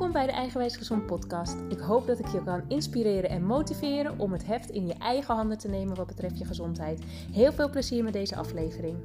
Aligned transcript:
Welkom 0.00 0.18
bij 0.18 0.30
de 0.30 0.38
Eigenwijs 0.38 0.76
Gezond 0.76 1.06
podcast. 1.06 1.60
Ik 1.68 1.78
hoop 1.78 2.06
dat 2.06 2.18
ik 2.18 2.26
je 2.26 2.44
kan 2.44 2.68
inspireren 2.68 3.30
en 3.30 3.44
motiveren 3.44 4.18
om 4.18 4.32
het 4.32 4.46
heft 4.46 4.70
in 4.70 4.86
je 4.86 4.94
eigen 4.94 5.34
handen 5.34 5.58
te 5.58 5.68
nemen 5.68 5.96
wat 5.96 6.06
betreft 6.06 6.38
je 6.38 6.44
gezondheid. 6.44 7.00
Heel 7.32 7.52
veel 7.52 7.70
plezier 7.70 8.04
met 8.04 8.12
deze 8.12 8.36
aflevering. 8.36 8.96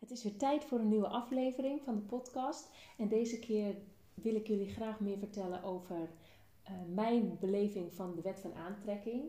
Het 0.00 0.10
is 0.10 0.22
weer 0.22 0.36
tijd 0.36 0.64
voor 0.64 0.78
een 0.78 0.88
nieuwe 0.88 1.08
aflevering 1.08 1.82
van 1.82 1.94
de 1.94 2.02
podcast. 2.02 2.70
En 2.98 3.08
deze 3.08 3.38
keer 3.38 3.74
wil 4.14 4.34
ik 4.34 4.46
jullie 4.46 4.68
graag 4.68 5.00
meer 5.00 5.18
vertellen 5.18 5.62
over 5.62 5.96
uh, 5.98 6.72
mijn 6.94 7.38
beleving 7.40 7.94
van 7.94 8.14
de 8.14 8.22
wet 8.22 8.40
van 8.40 8.54
aantrekking. 8.54 9.22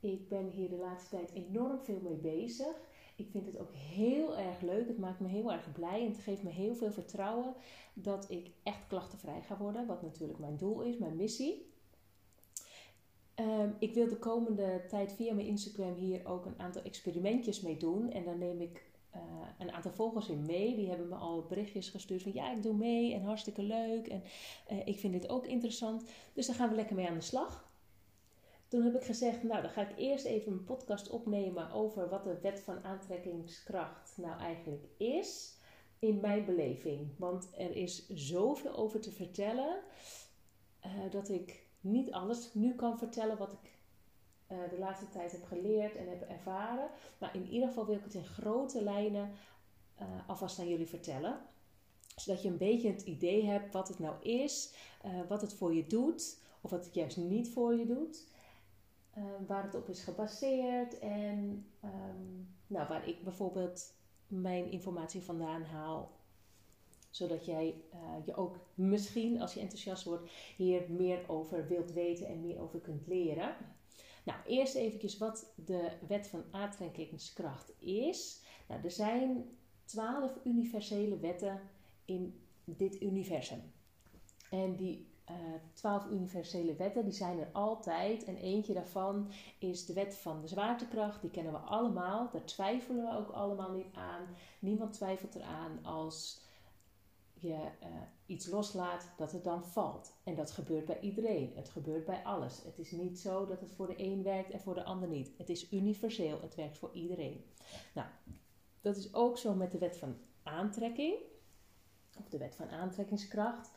Ik 0.00 0.28
ben 0.28 0.48
hier 0.48 0.68
de 0.68 0.76
laatste 0.76 1.16
tijd 1.16 1.32
enorm 1.32 1.80
veel 1.80 2.00
mee 2.02 2.16
bezig. 2.16 2.90
Ik 3.22 3.30
vind 3.30 3.46
het 3.46 3.58
ook 3.58 3.72
heel 3.72 4.38
erg 4.38 4.60
leuk. 4.60 4.88
Het 4.88 4.98
maakt 4.98 5.20
me 5.20 5.28
heel 5.28 5.52
erg 5.52 5.72
blij 5.72 6.00
en 6.00 6.12
het 6.12 6.18
geeft 6.18 6.42
me 6.42 6.50
heel 6.50 6.74
veel 6.74 6.92
vertrouwen 6.92 7.54
dat 7.94 8.30
ik 8.30 8.50
echt 8.62 8.86
klachtenvrij 8.88 9.42
ga 9.42 9.56
worden. 9.56 9.86
Wat 9.86 10.02
natuurlijk 10.02 10.38
mijn 10.38 10.56
doel 10.56 10.80
is, 10.80 10.98
mijn 10.98 11.16
missie. 11.16 11.70
Um, 13.36 13.76
ik 13.78 13.94
wil 13.94 14.08
de 14.08 14.18
komende 14.18 14.84
tijd 14.88 15.12
via 15.12 15.34
mijn 15.34 15.46
Instagram 15.46 15.94
hier 15.94 16.26
ook 16.26 16.46
een 16.46 16.58
aantal 16.58 16.82
experimentjes 16.82 17.60
mee 17.60 17.76
doen. 17.76 18.10
En 18.10 18.24
daar 18.24 18.38
neem 18.38 18.60
ik 18.60 18.84
uh, 19.14 19.20
een 19.58 19.72
aantal 19.72 19.92
volgers 19.92 20.28
in 20.28 20.46
mee. 20.46 20.76
Die 20.76 20.88
hebben 20.88 21.08
me 21.08 21.14
al 21.14 21.46
berichtjes 21.48 21.88
gestuurd 21.88 22.22
van 22.22 22.32
ja, 22.34 22.52
ik 22.52 22.62
doe 22.62 22.74
mee 22.74 23.14
en 23.14 23.22
hartstikke 23.22 23.62
leuk. 23.62 24.06
En 24.06 24.22
uh, 24.72 24.86
ik 24.86 24.98
vind 24.98 25.12
dit 25.12 25.28
ook 25.28 25.46
interessant. 25.46 26.04
Dus 26.32 26.46
daar 26.46 26.56
gaan 26.56 26.68
we 26.68 26.74
lekker 26.74 26.96
mee 26.96 27.08
aan 27.08 27.14
de 27.14 27.20
slag. 27.20 27.71
Toen 28.72 28.82
heb 28.82 28.94
ik 28.94 29.04
gezegd, 29.04 29.42
nou 29.42 29.62
dan 29.62 29.70
ga 29.70 29.88
ik 29.88 29.98
eerst 29.98 30.24
even 30.24 30.52
een 30.52 30.64
podcast 30.64 31.10
opnemen 31.10 31.70
over 31.70 32.08
wat 32.08 32.24
de 32.24 32.38
wet 32.40 32.60
van 32.60 32.84
aantrekkingskracht 32.84 34.16
nou 34.16 34.40
eigenlijk 34.40 34.84
is 34.96 35.56
in 35.98 36.20
mijn 36.20 36.44
beleving. 36.44 37.10
Want 37.18 37.48
er 37.56 37.76
is 37.76 38.08
zoveel 38.08 38.76
over 38.76 39.00
te 39.00 39.10
vertellen 39.10 39.80
uh, 40.86 41.10
dat 41.10 41.28
ik 41.28 41.66
niet 41.80 42.12
alles 42.12 42.54
nu 42.54 42.74
kan 42.74 42.98
vertellen 42.98 43.38
wat 43.38 43.52
ik 43.52 43.78
uh, 44.48 44.70
de 44.70 44.78
laatste 44.78 45.08
tijd 45.08 45.32
heb 45.32 45.44
geleerd 45.44 45.96
en 45.96 46.08
heb 46.08 46.22
ervaren. 46.22 46.90
Maar 47.18 47.34
in 47.34 47.48
ieder 47.48 47.68
geval 47.68 47.86
wil 47.86 47.96
ik 47.96 48.04
het 48.04 48.14
in 48.14 48.26
grote 48.26 48.82
lijnen 48.82 49.30
uh, 50.00 50.28
alvast 50.28 50.58
aan 50.58 50.68
jullie 50.68 50.88
vertellen. 50.88 51.40
Zodat 52.16 52.42
je 52.42 52.48
een 52.48 52.56
beetje 52.56 52.90
het 52.90 53.02
idee 53.02 53.44
hebt 53.44 53.72
wat 53.72 53.88
het 53.88 53.98
nou 53.98 54.22
is, 54.22 54.74
wat 55.28 55.40
het 55.40 55.54
voor 55.54 55.74
je 55.74 55.86
doet 55.86 56.40
of 56.60 56.70
wat 56.70 56.84
het 56.84 56.94
juist 56.94 57.16
niet 57.16 57.48
voor 57.48 57.74
je 57.74 57.86
doet. 57.86 58.30
Ehm, 59.14 59.46
waar 59.46 59.64
het 59.64 59.74
op 59.74 59.88
is 59.88 60.02
gebaseerd 60.02 60.98
en 60.98 61.66
um, 61.84 62.48
nou, 62.66 62.88
waar 62.88 63.08
ik 63.08 63.22
bijvoorbeeld 63.22 63.94
mijn 64.26 64.70
informatie 64.70 65.22
vandaan 65.22 65.62
haal. 65.62 66.20
Zodat 67.10 67.44
jij 67.44 67.82
uh, 67.94 68.26
je 68.26 68.34
ook 68.34 68.58
misschien, 68.74 69.40
als 69.40 69.54
je 69.54 69.60
enthousiast 69.60 70.04
wordt, 70.04 70.30
hier 70.56 70.90
meer 70.90 71.28
over 71.28 71.68
wilt 71.68 71.92
weten 71.92 72.26
en 72.26 72.40
meer 72.40 72.60
over 72.60 72.80
kunt 72.80 73.06
leren. 73.06 73.56
Nou, 74.24 74.38
eerst 74.46 74.74
even 74.74 75.18
wat 75.18 75.52
de 75.54 75.90
wet 76.08 76.26
van 76.28 76.44
aantrekkingskracht 76.50 77.72
is. 77.78 78.42
Nou, 78.68 78.82
er 78.84 78.90
zijn 78.90 79.56
twaalf 79.84 80.38
universele 80.44 81.18
wetten 81.18 81.60
in 82.04 82.40
dit 82.64 83.02
universum. 83.02 83.72
En 84.50 84.76
die 84.76 85.11
uh, 85.30 85.36
twaalf 85.72 86.06
universele 86.06 86.74
wetten, 86.74 87.04
die 87.04 87.12
zijn 87.12 87.38
er 87.38 87.48
altijd. 87.52 88.24
En 88.24 88.36
eentje 88.36 88.74
daarvan 88.74 89.30
is 89.58 89.86
de 89.86 89.92
wet 89.92 90.16
van 90.16 90.40
de 90.40 90.48
zwaartekracht. 90.48 91.20
Die 91.20 91.30
kennen 91.30 91.52
we 91.52 91.58
allemaal. 91.58 92.30
Daar 92.32 92.44
twijfelen 92.44 93.04
we 93.04 93.16
ook 93.16 93.30
allemaal 93.30 93.72
niet 93.72 93.94
aan. 93.94 94.26
Niemand 94.58 94.92
twijfelt 94.92 95.34
eraan 95.34 95.84
als 95.84 96.40
je 97.32 97.68
uh, 97.82 97.88
iets 98.26 98.46
loslaat, 98.46 99.12
dat 99.16 99.32
het 99.32 99.44
dan 99.44 99.64
valt. 99.64 100.12
En 100.24 100.34
dat 100.34 100.50
gebeurt 100.50 100.84
bij 100.84 101.00
iedereen. 101.00 101.52
Het 101.54 101.68
gebeurt 101.68 102.04
bij 102.04 102.24
alles. 102.24 102.62
Het 102.64 102.78
is 102.78 102.90
niet 102.90 103.18
zo 103.18 103.46
dat 103.46 103.60
het 103.60 103.72
voor 103.72 103.86
de 103.86 104.02
een 104.02 104.22
werkt 104.22 104.50
en 104.50 104.60
voor 104.60 104.74
de 104.74 104.84
ander 104.84 105.08
niet. 105.08 105.30
Het 105.38 105.48
is 105.48 105.72
universeel. 105.72 106.40
Het 106.40 106.54
werkt 106.54 106.78
voor 106.78 106.92
iedereen. 106.92 107.44
Nou, 107.94 108.08
dat 108.80 108.96
is 108.96 109.14
ook 109.14 109.38
zo 109.38 109.54
met 109.54 109.72
de 109.72 109.78
wet 109.78 109.96
van 109.96 110.16
aantrekking. 110.42 111.14
Of 112.18 112.28
de 112.28 112.38
wet 112.38 112.56
van 112.56 112.68
aantrekkingskracht. 112.68 113.70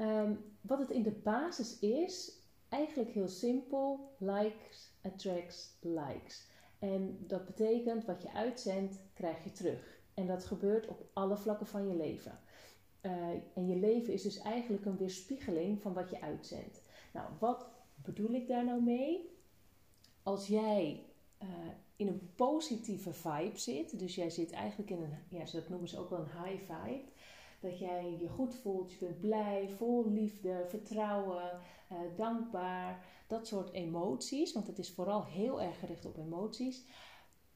Um, 0.00 0.44
wat 0.60 0.78
het 0.78 0.90
in 0.90 1.02
de 1.02 1.20
basis 1.22 1.78
is, 1.78 2.40
eigenlijk 2.68 3.10
heel 3.10 3.28
simpel: 3.28 4.14
likes 4.18 4.92
attracts 5.02 5.76
likes. 5.80 6.48
En 6.78 7.24
dat 7.26 7.44
betekent 7.44 8.04
wat 8.04 8.22
je 8.22 8.32
uitzendt, 8.32 9.00
krijg 9.14 9.44
je 9.44 9.52
terug. 9.52 9.98
En 10.14 10.26
dat 10.26 10.44
gebeurt 10.44 10.88
op 10.88 11.08
alle 11.12 11.36
vlakken 11.36 11.66
van 11.66 11.88
je 11.88 11.94
leven. 11.94 12.40
Uh, 13.02 13.12
en 13.54 13.66
je 13.66 13.76
leven 13.76 14.12
is 14.12 14.22
dus 14.22 14.38
eigenlijk 14.38 14.84
een 14.84 14.96
weerspiegeling 14.96 15.82
van 15.82 15.92
wat 15.92 16.10
je 16.10 16.20
uitzendt. 16.20 16.82
Nou, 17.12 17.28
wat 17.38 17.68
bedoel 17.94 18.30
ik 18.30 18.48
daar 18.48 18.64
nou 18.64 18.82
mee? 18.82 19.38
Als 20.22 20.46
jij 20.46 21.06
uh, 21.42 21.48
in 21.96 22.08
een 22.08 22.32
positieve 22.34 23.12
vibe 23.12 23.58
zit, 23.58 23.98
dus 23.98 24.14
jij 24.14 24.30
zit 24.30 24.50
eigenlijk 24.50 24.90
in 24.90 25.02
een, 25.02 25.38
ja, 25.38 25.44
dat 25.52 25.68
noemen 25.68 25.88
ze 25.88 25.98
ook 25.98 26.10
wel 26.10 26.18
een 26.18 26.44
high 26.44 26.72
vibe 26.72 27.08
dat 27.60 27.78
jij 27.78 28.16
je 28.20 28.28
goed 28.28 28.54
voelt, 28.54 28.92
je 28.92 28.98
bent 28.98 29.20
blij, 29.20 29.68
vol 29.68 30.10
liefde, 30.10 30.64
vertrouwen, 30.68 31.60
uh, 31.92 31.98
dankbaar, 32.16 33.04
dat 33.26 33.46
soort 33.46 33.72
emoties, 33.72 34.52
want 34.52 34.66
het 34.66 34.78
is 34.78 34.90
vooral 34.90 35.24
heel 35.24 35.62
erg 35.62 35.78
gericht 35.78 36.06
op 36.06 36.18
emoties, 36.18 36.84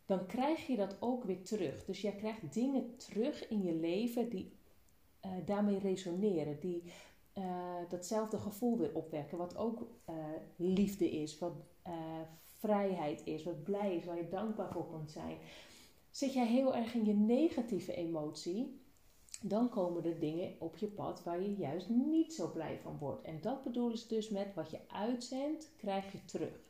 dan 0.06 0.26
krijg 0.26 0.66
je 0.66 0.76
dat 0.76 0.96
ook 1.00 1.24
weer 1.24 1.42
terug. 1.42 1.84
Dus 1.84 2.00
jij 2.00 2.14
krijgt 2.14 2.54
dingen 2.54 2.96
terug 2.96 3.48
in 3.48 3.62
je 3.62 3.74
leven 3.74 4.28
die 4.28 4.52
uh, 5.24 5.30
daarmee 5.44 5.78
resoneren, 5.78 6.60
die 6.60 6.82
uh, 7.34 7.44
datzelfde 7.88 8.38
gevoel 8.38 8.78
weer 8.78 8.94
opwekken, 8.94 9.38
wat 9.38 9.56
ook 9.56 9.86
liefde 10.56 11.10
is, 11.10 11.38
wat 11.38 11.52
vrijheid 12.58 13.22
is, 13.24 13.42
wat 13.42 13.64
blij 13.64 13.96
is, 13.96 14.04
waar 14.04 14.16
je 14.16 14.28
dankbaar 14.28 14.72
voor 14.72 14.90
kunt 14.90 15.10
zijn. 15.10 15.36
Zit 16.10 16.32
jij 16.32 16.46
heel 16.46 16.74
erg 16.74 16.94
in 16.94 17.04
je 17.04 17.14
negatieve 17.14 17.94
emotie, 17.94 18.80
dan 19.46 19.68
komen 19.68 20.04
er 20.04 20.18
dingen 20.18 20.54
op 20.58 20.76
je 20.76 20.86
pad 20.86 21.22
waar 21.22 21.42
je 21.42 21.54
juist 21.54 21.88
niet 21.88 22.34
zo 22.34 22.50
blij 22.50 22.78
van 22.78 22.98
wordt. 22.98 23.22
En 23.22 23.40
dat 23.40 23.62
bedoelen 23.62 23.98
ze 23.98 24.08
dus 24.08 24.28
met 24.28 24.54
wat 24.54 24.70
je 24.70 24.78
uitzendt, 24.88 25.70
krijg 25.76 26.12
je 26.12 26.24
terug. 26.24 26.60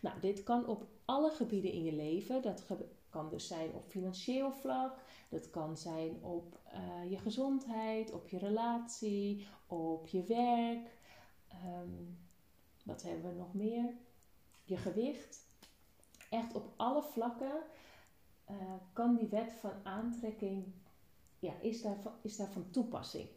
Nou, 0.00 0.20
dit 0.20 0.42
kan 0.42 0.66
op 0.66 0.86
alle 1.04 1.30
gebieden 1.30 1.72
in 1.72 1.84
je 1.84 1.92
leven. 1.92 2.42
Dat 2.42 2.66
kan 3.10 3.28
dus 3.28 3.46
zijn 3.46 3.74
op 3.74 3.84
financieel 3.86 4.52
vlak, 4.52 4.98
dat 5.28 5.50
kan 5.50 5.76
zijn 5.76 6.24
op 6.24 6.58
uh, 6.74 7.10
je 7.10 7.18
gezondheid, 7.18 8.12
op 8.12 8.28
je 8.28 8.38
relatie, 8.38 9.46
op 9.66 10.06
je 10.06 10.22
werk. 10.22 10.98
Um, 11.64 12.18
wat 12.84 13.02
hebben 13.02 13.30
we 13.30 13.36
nog 13.36 13.54
meer? 13.54 13.94
Je 14.64 14.76
gewicht. 14.76 15.48
Echt 16.30 16.54
op 16.54 16.72
alle 16.76 17.02
vlakken 17.02 17.62
uh, 18.50 18.56
kan 18.92 19.14
die 19.14 19.28
wet 19.28 19.52
van 19.52 19.72
aantrekking 19.82 20.64
ja, 21.40 21.52
is, 21.60 21.82
daar, 21.82 21.98
is 22.22 22.36
daar 22.36 22.50
van 22.52 22.70
toepassing. 22.70 23.28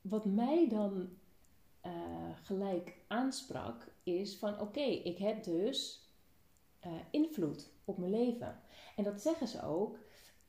Wat 0.00 0.24
mij 0.24 0.68
dan 0.68 1.08
uh, 1.86 1.92
gelijk 2.42 2.96
aansprak, 3.06 3.92
is 4.02 4.36
van 4.36 4.60
oké, 4.60 4.80
ik 4.80 5.18
heb 5.18 5.44
dus 5.44 6.08
uh, 6.86 6.92
invloed 7.10 7.72
op 7.84 7.98
mijn 7.98 8.10
leven. 8.10 8.60
En 8.96 9.04
dat 9.04 9.20
zeggen 9.20 9.48
ze 9.48 9.62
ook. 9.62 9.98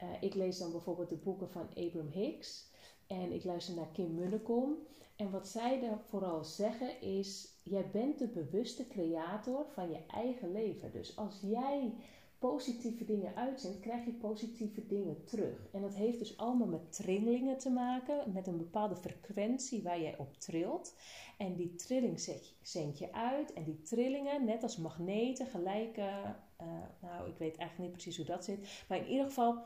Uh, 0.04 0.22
ik 0.22 0.34
lees 0.34 0.58
dan 0.58 0.72
bijvoorbeeld 0.72 1.10
de 1.10 1.16
boeken 1.16 1.50
van 1.50 1.70
Abraham 1.76 2.10
Hicks 2.12 2.70
en 3.08 3.32
ik 3.32 3.44
luister 3.44 3.76
naar 3.76 3.92
Kim 3.92 4.16
Munnekom. 4.16 4.78
En 5.16 5.32
wat 5.32 5.48
zij 5.48 5.80
daar 5.80 6.00
vooral 6.00 6.44
zeggen 6.44 7.02
is: 7.02 7.60
jij 7.64 7.90
bent 7.90 8.20
de 8.20 8.28
bewuste 8.28 8.88
creator 8.88 9.66
van 9.74 9.90
je 9.90 10.06
eigen 10.08 10.52
leven. 10.52 10.92
Dus 10.92 11.18
als 11.18 11.40
jij 11.42 11.94
positieve 12.42 13.06
dingen 13.06 13.36
uitzendt, 13.36 13.80
krijg 13.80 14.06
je 14.06 14.12
positieve 14.12 14.86
dingen 14.88 15.24
terug. 15.24 15.68
En 15.72 15.82
dat 15.82 15.96
heeft 15.96 16.20
dus 16.20 16.38
allemaal 16.38 16.68
met 16.68 16.94
trillingen 16.94 17.58
te 17.58 17.70
maken, 17.70 18.34
met 18.34 18.48
een 18.48 18.58
bepaalde 18.58 18.96
frequentie 18.96 19.84
waar 19.84 20.02
jij 20.02 20.18
op 20.18 20.38
trilt. 20.38 20.96
En 21.38 21.56
die 21.56 21.76
trilling 21.76 22.20
zend 22.62 22.98
je 22.98 23.14
uit. 23.14 23.54
En 23.54 23.64
die 23.64 23.82
trillingen, 23.82 24.46
net 24.46 24.64
als 24.64 24.78
magneten, 24.78 25.46
gelijke. 25.46 26.36
Uh, 26.62 26.68
nou, 27.02 27.30
ik 27.30 27.38
weet 27.38 27.58
eigenlijk 27.58 27.78
niet 27.78 27.92
precies 27.92 28.18
hoe 28.18 28.26
dat 28.26 28.46
zit. 28.46 28.86
Maar 28.88 28.98
in 28.98 29.08
ieder 29.08 29.26
geval, 29.26 29.58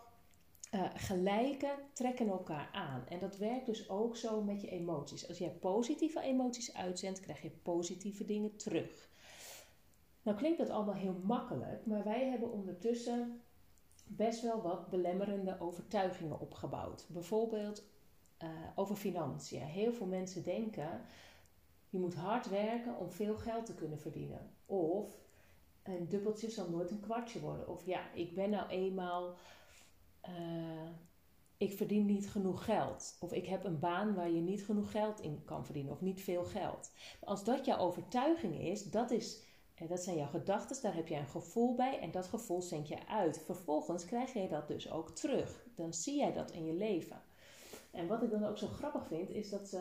uh, 0.73 0.89
gelijke 0.95 1.75
trekken 1.93 2.27
elkaar 2.27 2.69
aan. 2.71 3.03
En 3.09 3.19
dat 3.19 3.37
werkt 3.37 3.65
dus 3.65 3.89
ook 3.89 4.17
zo 4.17 4.41
met 4.41 4.61
je 4.61 4.69
emoties. 4.69 5.27
Als 5.27 5.37
jij 5.37 5.51
positieve 5.51 6.21
emoties 6.21 6.73
uitzendt, 6.73 7.19
krijg 7.19 7.41
je 7.41 7.49
positieve 7.49 8.25
dingen 8.25 8.55
terug. 8.55 9.09
Nou 10.25 10.37
klinkt 10.37 10.57
dat 10.57 10.69
allemaal 10.69 10.93
heel 10.93 11.19
makkelijk, 11.23 11.85
maar 11.85 12.03
wij 12.03 12.29
hebben 12.29 12.51
ondertussen 12.51 13.41
best 14.07 14.41
wel 14.41 14.61
wat 14.61 14.89
belemmerende 14.89 15.59
overtuigingen 15.59 16.39
opgebouwd. 16.39 17.05
Bijvoorbeeld 17.09 17.83
uh, 18.43 18.49
over 18.75 18.95
financiën. 18.95 19.61
Heel 19.61 19.93
veel 19.93 20.07
mensen 20.07 20.43
denken, 20.43 21.01
je 21.89 21.99
moet 21.99 22.15
hard 22.15 22.49
werken 22.49 22.97
om 22.97 23.11
veel 23.11 23.35
geld 23.35 23.65
te 23.65 23.75
kunnen 23.75 23.99
verdienen. 23.99 24.51
Of 24.65 25.17
een 25.83 26.09
dubbeltje 26.09 26.49
zal 26.49 26.69
nooit 26.69 26.91
een 26.91 26.99
kwartje 26.99 27.39
worden. 27.39 27.69
Of 27.69 27.85
ja, 27.85 28.13
ik 28.13 28.35
ben 28.35 28.49
nou 28.49 28.69
eenmaal. 28.69 29.35
Uh, 30.29 30.89
ik 31.57 31.73
verdien 31.73 32.05
niet 32.05 32.29
genoeg 32.29 32.65
geld. 32.65 33.17
Of 33.19 33.33
ik 33.33 33.45
heb 33.45 33.63
een 33.63 33.79
baan 33.79 34.13
waar 34.13 34.29
je 34.29 34.41
niet 34.41 34.65
genoeg 34.65 34.91
geld 34.91 35.19
in 35.19 35.41
kan 35.45 35.65
verdienen. 35.65 35.91
Of 35.91 36.01
niet 36.01 36.21
veel 36.21 36.43
geld. 36.43 36.91
Als 37.23 37.43
dat 37.43 37.65
jouw 37.65 37.77
overtuiging 37.77 38.59
is, 38.59 38.83
dat, 38.83 39.11
is, 39.11 39.39
eh, 39.39 39.54
dat 39.87 39.99
zijn 39.99 40.17
jouw 40.17 40.27
gedachten, 40.27 40.81
daar 40.81 40.95
heb 40.95 41.07
je 41.07 41.15
een 41.15 41.27
gevoel 41.27 41.75
bij. 41.75 41.99
En 41.99 42.11
dat 42.11 42.27
gevoel 42.27 42.61
zend 42.61 42.87
je 42.87 43.07
uit. 43.07 43.41
Vervolgens 43.45 44.05
krijg 44.05 44.33
jij 44.33 44.47
dat 44.47 44.67
dus 44.67 44.91
ook 44.91 45.09
terug. 45.09 45.65
Dan 45.75 45.93
zie 45.93 46.17
jij 46.17 46.33
dat 46.33 46.51
in 46.51 46.65
je 46.65 46.73
leven. 46.73 47.21
En 47.91 48.07
wat 48.07 48.23
ik 48.23 48.31
dan 48.31 48.45
ook 48.45 48.57
zo 48.57 48.67
grappig 48.67 49.07
vind, 49.07 49.29
is 49.29 49.49
dat. 49.49 49.77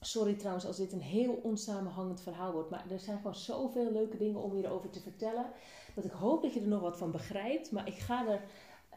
Sorry 0.00 0.34
trouwens 0.34 0.66
als 0.66 0.76
dit 0.76 0.92
een 0.92 1.00
heel 1.00 1.32
onsamenhangend 1.32 2.20
verhaal 2.20 2.52
wordt. 2.52 2.70
Maar 2.70 2.90
er 2.90 3.00
zijn 3.00 3.16
gewoon 3.16 3.34
zoveel 3.34 3.92
leuke 3.92 4.16
dingen 4.16 4.42
om 4.42 4.54
hierover 4.54 4.90
te 4.90 5.00
vertellen. 5.00 5.46
Dat 5.94 6.04
ik 6.04 6.10
hoop 6.10 6.42
dat 6.42 6.54
je 6.54 6.60
er 6.60 6.68
nog 6.68 6.80
wat 6.80 6.98
van 6.98 7.10
begrijpt. 7.10 7.72
Maar 7.72 7.86
ik 7.86 7.98
ga 7.98 8.28
er 8.28 8.44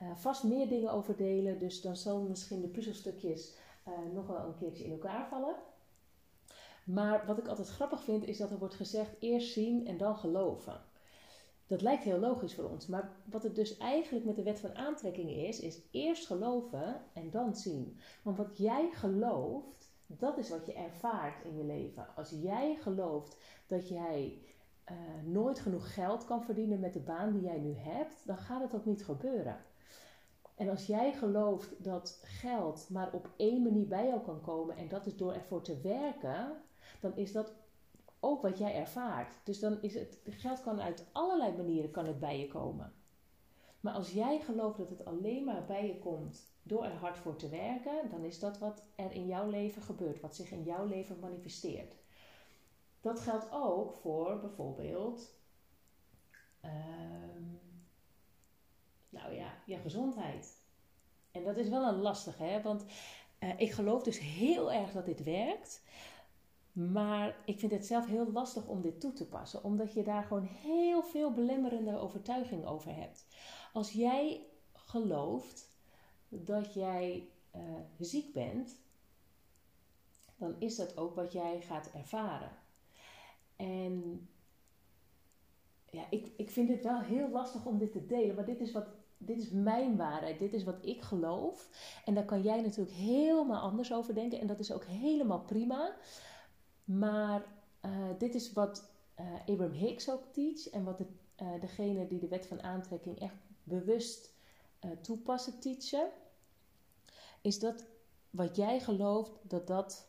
uh, 0.02 0.16
vast 0.16 0.44
meer 0.44 0.68
dingen 0.68 0.92
over 0.92 1.16
delen. 1.16 1.60
Dus 1.60 1.82
dan 1.82 1.96
zal 1.96 2.22
misschien 2.22 2.62
de 2.62 2.68
puzzelstukjes 2.68 3.56
uh, 3.88 3.94
nog 4.14 4.28
wel 4.28 4.46
een 4.46 4.56
keertje 4.56 4.84
in 4.84 4.92
elkaar 4.92 5.28
vallen. 5.28 5.56
Maar 6.94 7.26
wat 7.26 7.38
ik 7.38 7.48
altijd 7.48 7.68
grappig 7.68 8.04
vind, 8.04 8.26
is 8.26 8.38
dat 8.38 8.52
er 8.52 8.58
wordt 8.58 8.76
gezegd: 8.76 9.16
eerst 9.20 9.54
zien 9.54 9.88
en 9.88 9.98
dan 9.98 10.18
geloven. 10.18 10.82
Dat 11.68 11.82
lijkt 11.82 12.04
heel 12.04 12.20
logisch 12.20 12.56
voor 12.56 12.70
ons. 12.70 12.88
Maar 12.88 13.12
wat 13.26 13.44
het 13.44 13.56
dus 13.56 13.78
eigenlijk 13.78 14.26
met 14.26 14.36
de 14.36 14.44
wet 14.44 14.60
van 14.60 14.76
aantrekking 14.76 15.30
is, 15.30 15.60
is 15.60 15.82
eerst 15.92 16.26
geloven 16.26 17.02
en 17.14 17.30
dan 17.30 17.56
zien. 17.56 18.00
Want 18.24 18.38
wat 18.38 18.58
jij 18.58 18.90
gelooft, 18.94 19.92
dat 20.06 20.38
is 20.38 20.50
wat 20.50 20.66
je 20.66 20.74
ervaart 20.74 21.44
in 21.46 21.58
je 21.58 21.64
leven. 21.64 22.08
Als 22.16 22.30
jij 22.42 22.78
gelooft 22.82 23.38
dat 23.68 23.90
jij 23.90 24.42
uh, 24.92 24.98
nooit 25.26 25.60
genoeg 25.60 25.94
geld 25.94 26.26
kan 26.26 26.44
verdienen 26.44 26.80
met 26.80 26.94
de 26.94 27.00
baan 27.00 27.32
die 27.32 27.42
jij 27.42 27.60
nu 27.60 27.74
hebt, 27.74 28.22
dan 28.26 28.38
gaat 28.38 28.62
het 28.62 28.76
ook 28.76 28.86
niet 28.86 29.04
gebeuren. 29.06 29.58
En 30.56 30.70
als 30.70 30.86
jij 30.86 31.14
gelooft 31.14 31.84
dat 31.84 32.22
geld 32.24 32.90
maar 32.90 33.14
op 33.14 33.30
één 33.38 33.64
manier 33.64 33.88
bij 33.88 34.08
jou 34.08 34.22
kan 34.22 34.42
komen 34.42 34.78
en 34.78 34.88
dat 34.88 35.06
is 35.06 35.16
door 35.16 35.34
ervoor 35.34 35.62
te 35.62 35.82
werken, 35.82 36.62
dan 37.00 37.18
is 37.18 37.32
dat 37.32 37.54
ook 38.20 38.42
wat 38.42 38.58
jij 38.58 38.76
ervaart. 38.76 39.36
Dus 39.44 39.60
dan 39.60 39.82
is 39.82 39.94
het, 39.94 40.20
geld 40.24 40.62
kan 40.62 40.82
uit 40.82 41.06
allerlei 41.12 41.56
manieren 41.56 41.92
kan 41.92 42.06
het 42.06 42.20
bij 42.20 42.40
je 42.40 42.48
komen. 42.48 42.94
Maar 43.80 43.94
als 43.94 44.12
jij 44.12 44.40
gelooft 44.40 44.78
dat 44.78 44.90
het 44.90 45.06
alleen 45.06 45.44
maar 45.44 45.66
bij 45.66 45.88
je 45.88 46.00
komt 46.00 46.54
door 46.64 46.84
er 46.84 46.96
hard 46.96 47.18
voor 47.18 47.36
te 47.36 47.50
werken, 47.50 48.10
dan 48.10 48.24
is 48.24 48.40
dat 48.40 48.58
wat 48.58 48.84
er 48.96 49.12
in 49.12 49.28
jouw 49.28 49.50
leven 49.50 49.82
gebeurt, 49.82 50.20
wat 50.20 50.36
zich 50.36 50.52
in 50.52 50.64
jouw 50.64 50.86
leven 50.86 51.20
manifesteert. 51.20 51.96
Dat 53.02 53.20
geldt 53.20 53.48
ook 53.52 53.94
voor 53.94 54.40
bijvoorbeeld, 54.40 55.34
ehm, 56.62 57.44
nou 59.10 59.34
ja, 59.34 59.54
je 59.66 59.78
gezondheid. 59.78 60.58
En 61.32 61.44
dat 61.44 61.58
is 61.58 61.70
wel 61.70 61.88
een 61.88 62.02
lastige, 62.02 62.44
hè? 62.44 62.62
want 62.62 62.86
uh, 63.40 63.60
ik 63.60 63.72
geloof 63.72 64.04
dus 64.04 64.20
heel 64.20 64.72
erg 64.72 64.92
dat 64.92 65.06
dit 65.06 65.24
werkt. 65.24 65.84
Maar 66.72 67.36
ik 67.46 67.60
vind 67.60 67.72
het 67.72 67.86
zelf 67.86 68.06
heel 68.06 68.32
lastig 68.32 68.68
om 68.68 68.82
dit 68.82 69.00
toe 69.00 69.14
te 69.14 69.28
passen, 69.28 69.64
omdat 69.64 69.94
je 69.94 70.04
daar 70.04 70.24
gewoon 70.24 70.44
heel 70.44 71.04
veel 71.04 71.34
belemmerende 71.34 71.98
overtuiging 71.98 72.66
over 72.66 72.96
hebt. 72.96 73.26
Als 73.74 73.92
jij 73.92 74.46
gelooft 74.74 75.72
dat 76.30 76.74
jij 76.74 77.30
uh, 77.56 77.62
ziek 78.00 78.34
bent, 78.34 78.76
dan 80.36 80.56
is 80.60 80.76
dat 80.76 80.98
ook 80.98 81.16
wat 81.16 81.32
jij 81.32 81.62
gaat 81.62 81.92
ervaren. 81.92 82.52
En 83.56 84.28
ja, 85.92 86.06
ik, 86.10 86.32
ik 86.38 86.50
vind 86.50 86.70
het 86.70 86.84
wel 86.84 87.00
heel 87.00 87.30
lastig 87.30 87.66
om 87.66 87.78
dit 87.78 87.92
te 87.92 88.06
delen, 88.06 88.36
maar 88.36 88.46
dit 88.46 88.60
is, 88.60 88.72
wat, 88.72 88.88
dit 89.18 89.38
is 89.38 89.50
mijn 89.50 89.98
waarheid, 89.98 90.40
dit 90.40 90.54
is 90.54 90.64
wat 90.64 90.86
ik 90.86 91.02
geloof. 91.02 91.70
En 92.06 92.14
daar 92.14 92.26
kan 92.26 92.42
jij 92.42 92.62
natuurlijk 92.62 92.96
helemaal 92.96 93.62
anders 93.62 93.94
over 93.94 94.14
denken 94.14 94.40
en 94.40 94.48
dat 94.48 94.60
is 94.60 94.72
ook 94.72 94.86
helemaal 94.86 95.42
prima. 95.42 95.96
Maar 96.90 97.46
uh, 97.86 98.10
dit 98.18 98.36
is 98.36 98.54
wat 98.54 98.90
uh, 99.20 99.34
Abraham 99.40 99.72
Hicks 99.72 100.10
ook 100.10 100.24
teach 100.32 100.70
en 100.70 100.84
wat 100.84 100.98
de, 100.98 101.06
uh, 101.42 101.62
degene 101.62 102.08
die 102.08 102.20
de 102.20 102.28
wet 102.28 102.48
van 102.48 102.62
aantrekking 102.62 103.20
echt 103.20 103.36
bewust 103.64 104.38
toepassen 105.02 105.60
teachen. 105.60 106.10
Is 107.42 107.60
dat 107.60 107.86
wat 108.30 108.56
jij 108.56 108.80
gelooft, 108.80 109.32
dat 109.42 109.68
dat 109.68 110.08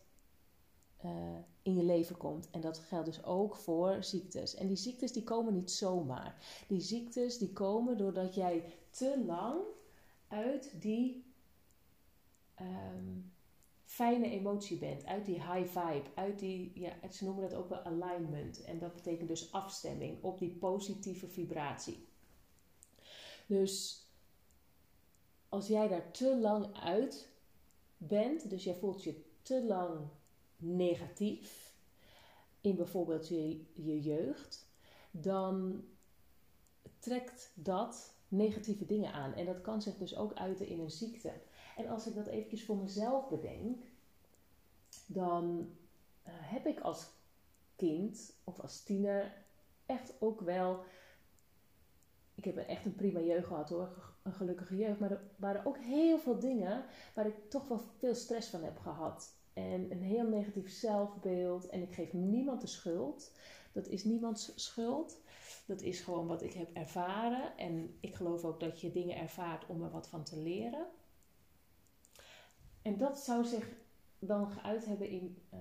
in 1.62 1.74
je 1.74 1.82
leven 1.82 2.16
komt. 2.16 2.50
En 2.50 2.60
dat 2.60 2.78
geldt 2.78 3.06
dus 3.06 3.24
ook 3.24 3.56
voor 3.56 4.04
ziektes. 4.04 4.54
En 4.54 4.66
die 4.66 4.76
ziektes 4.76 5.12
die 5.12 5.24
komen 5.24 5.54
niet 5.54 5.70
zomaar. 5.70 6.64
Die 6.68 6.80
ziektes 6.80 7.38
die 7.38 7.52
komen 7.52 7.96
doordat 7.96 8.34
jij 8.34 8.64
te 8.90 9.22
lang 9.26 9.60
uit 10.28 10.80
die 10.80 11.24
um, 12.60 13.32
fijne 13.90 14.30
emotie 14.30 14.78
bent, 14.78 15.04
uit 15.06 15.24
die 15.24 15.34
high 15.34 15.78
vibe, 15.78 16.08
uit 16.14 16.38
die, 16.38 16.72
ja, 16.74 17.10
ze 17.10 17.24
noemen 17.24 17.48
dat 17.48 17.58
ook 17.58 17.68
wel 17.68 17.82
alignment. 17.82 18.64
En 18.64 18.78
dat 18.78 18.94
betekent 18.94 19.28
dus 19.28 19.52
afstemming 19.52 20.22
op 20.22 20.38
die 20.38 20.50
positieve 20.50 21.28
vibratie. 21.28 22.08
Dus 23.46 24.04
als 25.48 25.66
jij 25.66 25.88
daar 25.88 26.10
te 26.10 26.38
lang 26.40 26.76
uit 26.76 27.28
bent, 27.96 28.50
dus 28.50 28.64
jij 28.64 28.74
voelt 28.74 29.04
je 29.04 29.22
te 29.42 29.64
lang 29.64 30.00
negatief 30.56 31.74
in 32.60 32.76
bijvoorbeeld 32.76 33.28
je, 33.28 33.64
je 33.72 34.00
jeugd, 34.00 34.66
dan 35.10 35.84
trekt 36.98 37.52
dat 37.54 38.14
negatieve 38.28 38.86
dingen 38.86 39.12
aan. 39.12 39.34
En 39.34 39.46
dat 39.46 39.60
kan 39.60 39.82
zich 39.82 39.96
dus 39.96 40.16
ook 40.16 40.34
uiten 40.34 40.66
in 40.66 40.80
een 40.80 40.90
ziekte. 40.90 41.32
En 41.80 41.88
als 41.88 42.06
ik 42.06 42.14
dat 42.14 42.26
eventjes 42.26 42.64
voor 42.64 42.76
mezelf 42.76 43.28
bedenk, 43.28 43.82
dan 45.06 45.70
uh, 46.26 46.32
heb 46.34 46.66
ik 46.66 46.80
als 46.80 47.10
kind 47.76 48.32
of 48.44 48.60
als 48.60 48.82
tiener 48.82 49.32
echt 49.86 50.12
ook 50.18 50.40
wel. 50.40 50.82
Ik 52.34 52.44
heb 52.44 52.56
echt 52.56 52.84
een 52.84 52.94
prima 52.94 53.20
jeugd 53.20 53.46
gehad 53.46 53.68
hoor, 53.68 54.14
een 54.22 54.32
gelukkige 54.32 54.76
jeugd. 54.76 55.00
Maar 55.00 55.10
er 55.10 55.22
waren 55.36 55.66
ook 55.66 55.78
heel 55.78 56.18
veel 56.18 56.38
dingen 56.38 56.84
waar 57.14 57.26
ik 57.26 57.50
toch 57.50 57.68
wel 57.68 57.80
veel 57.98 58.14
stress 58.14 58.48
van 58.48 58.62
heb 58.62 58.78
gehad. 58.78 59.34
En 59.52 59.90
een 59.90 60.02
heel 60.02 60.28
negatief 60.28 60.70
zelfbeeld. 60.70 61.68
En 61.68 61.82
ik 61.82 61.94
geef 61.94 62.12
niemand 62.12 62.60
de 62.60 62.66
schuld. 62.66 63.32
Dat 63.72 63.86
is 63.86 64.04
niemands 64.04 64.52
schuld. 64.54 65.20
Dat 65.66 65.82
is 65.82 66.00
gewoon 66.00 66.26
wat 66.26 66.42
ik 66.42 66.52
heb 66.52 66.68
ervaren. 66.72 67.56
En 67.56 67.96
ik 68.00 68.14
geloof 68.14 68.44
ook 68.44 68.60
dat 68.60 68.80
je 68.80 68.90
dingen 68.90 69.16
ervaart 69.16 69.66
om 69.66 69.82
er 69.82 69.90
wat 69.90 70.08
van 70.08 70.24
te 70.24 70.36
leren. 70.36 70.86
En 72.82 72.98
dat 72.98 73.18
zou 73.18 73.44
zich 73.44 73.68
dan 74.18 74.50
geuit 74.50 74.86
hebben 74.86 75.08
in, 75.08 75.38
uh, 75.54 75.60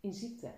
in 0.00 0.14
ziekte. 0.14 0.50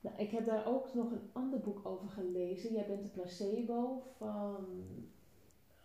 Nou, 0.00 0.16
ik 0.16 0.30
heb 0.30 0.46
daar 0.46 0.66
ook 0.66 0.94
nog 0.94 1.10
een 1.10 1.30
ander 1.32 1.60
boek 1.60 1.86
over 1.86 2.08
gelezen. 2.08 2.72
Jij 2.72 2.86
bent 2.86 3.02
de 3.02 3.10
placebo 3.10 4.02
van. 4.16 4.66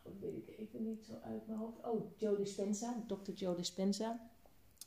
Dat 0.04 0.20
weet 0.20 0.36
ik 0.36 0.58
even 0.58 0.84
niet 0.84 1.06
zo 1.06 1.14
uit 1.24 1.48
mijn 1.48 1.60
hoofd. 1.60 1.86
Oh, 1.86 2.12
Joe 2.18 2.38
Dispenza, 2.38 3.04
Dr. 3.08 3.32
Joe 3.32 3.56
Dispenza. 3.56 4.30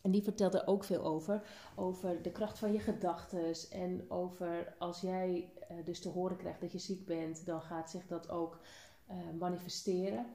En 0.03 0.11
die 0.11 0.23
vertelde 0.23 0.67
ook 0.67 0.85
veel 0.85 1.05
over. 1.05 1.43
Over 1.77 2.23
de 2.23 2.33
kracht 2.33 2.59
van 2.59 2.73
je 2.73 2.79
gedachten. 2.79 3.55
En 3.71 4.11
over 4.11 4.75
als 4.79 5.01
jij 5.01 5.53
uh, 5.71 5.85
dus 5.85 6.01
te 6.01 6.09
horen 6.09 6.37
krijgt 6.37 6.61
dat 6.61 6.73
je 6.73 6.79
ziek 6.79 7.07
bent, 7.07 7.47
dan 7.47 7.63
gaat 7.63 7.91
zich 7.91 8.07
dat 8.07 8.29
ook 8.29 8.61
uh, 9.11 9.17
manifesteren. 9.39 10.27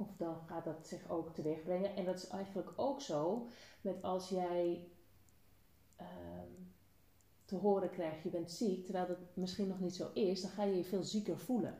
Of 0.00 0.16
dan 0.16 0.40
gaat 0.46 0.64
dat 0.64 0.86
zich 0.86 1.10
ook 1.10 1.34
teweeg 1.34 1.62
brengen. 1.62 1.96
En 1.96 2.04
dat 2.04 2.16
is 2.16 2.26
eigenlijk 2.26 2.72
ook 2.76 3.00
zo 3.00 3.46
met 3.80 4.02
als 4.02 4.28
jij 4.28 4.88
um, 6.00 6.72
te 7.44 7.56
horen 7.56 7.90
krijgt, 7.90 8.22
je 8.22 8.28
bent 8.28 8.50
ziek, 8.50 8.84
terwijl 8.84 9.06
dat 9.06 9.18
misschien 9.34 9.68
nog 9.68 9.80
niet 9.80 9.94
zo 9.94 10.10
is, 10.12 10.40
dan 10.40 10.50
ga 10.50 10.64
je 10.64 10.76
je 10.76 10.84
veel 10.84 11.02
zieker 11.02 11.38
voelen. 11.38 11.78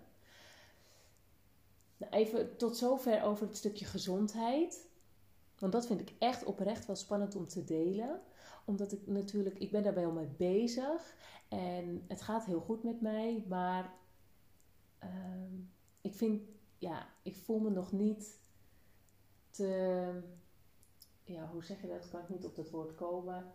Nou, 1.96 2.12
even 2.12 2.56
tot 2.56 2.76
zover 2.76 3.22
over 3.22 3.46
het 3.46 3.56
stukje 3.56 3.84
gezondheid. 3.84 4.88
Want 5.58 5.72
dat 5.72 5.86
vind 5.86 6.00
ik 6.00 6.12
echt 6.18 6.44
oprecht 6.44 6.86
wel 6.86 6.96
spannend 6.96 7.36
om 7.36 7.46
te 7.46 7.64
delen. 7.64 8.20
Omdat 8.64 8.92
ik 8.92 9.06
natuurlijk, 9.06 9.58
ik 9.58 9.70
ben 9.70 9.82
daarbij 9.82 10.06
al 10.06 10.12
mee 10.12 10.34
bezig. 10.36 11.14
En 11.48 12.04
het 12.08 12.22
gaat 12.22 12.44
heel 12.44 12.60
goed 12.60 12.82
met 12.82 13.00
mij. 13.00 13.44
Maar 13.48 13.92
um, 15.02 15.72
ik 16.00 16.14
vind 16.14 16.42
ja, 16.80 17.08
ik 17.22 17.37
voel 17.37 17.58
me 17.58 17.70
nog 17.70 17.92
niet 17.92 18.38
te. 19.50 20.22
Ja, 21.25 21.49
hoe 21.52 21.64
zeg 21.64 21.80
je 21.80 21.88
dat? 21.88 22.08
Kan 22.10 22.20
ik 22.20 22.28
niet 22.28 22.44
op 22.44 22.56
dat 22.56 22.70
woord 22.70 22.94
komen. 22.94 23.52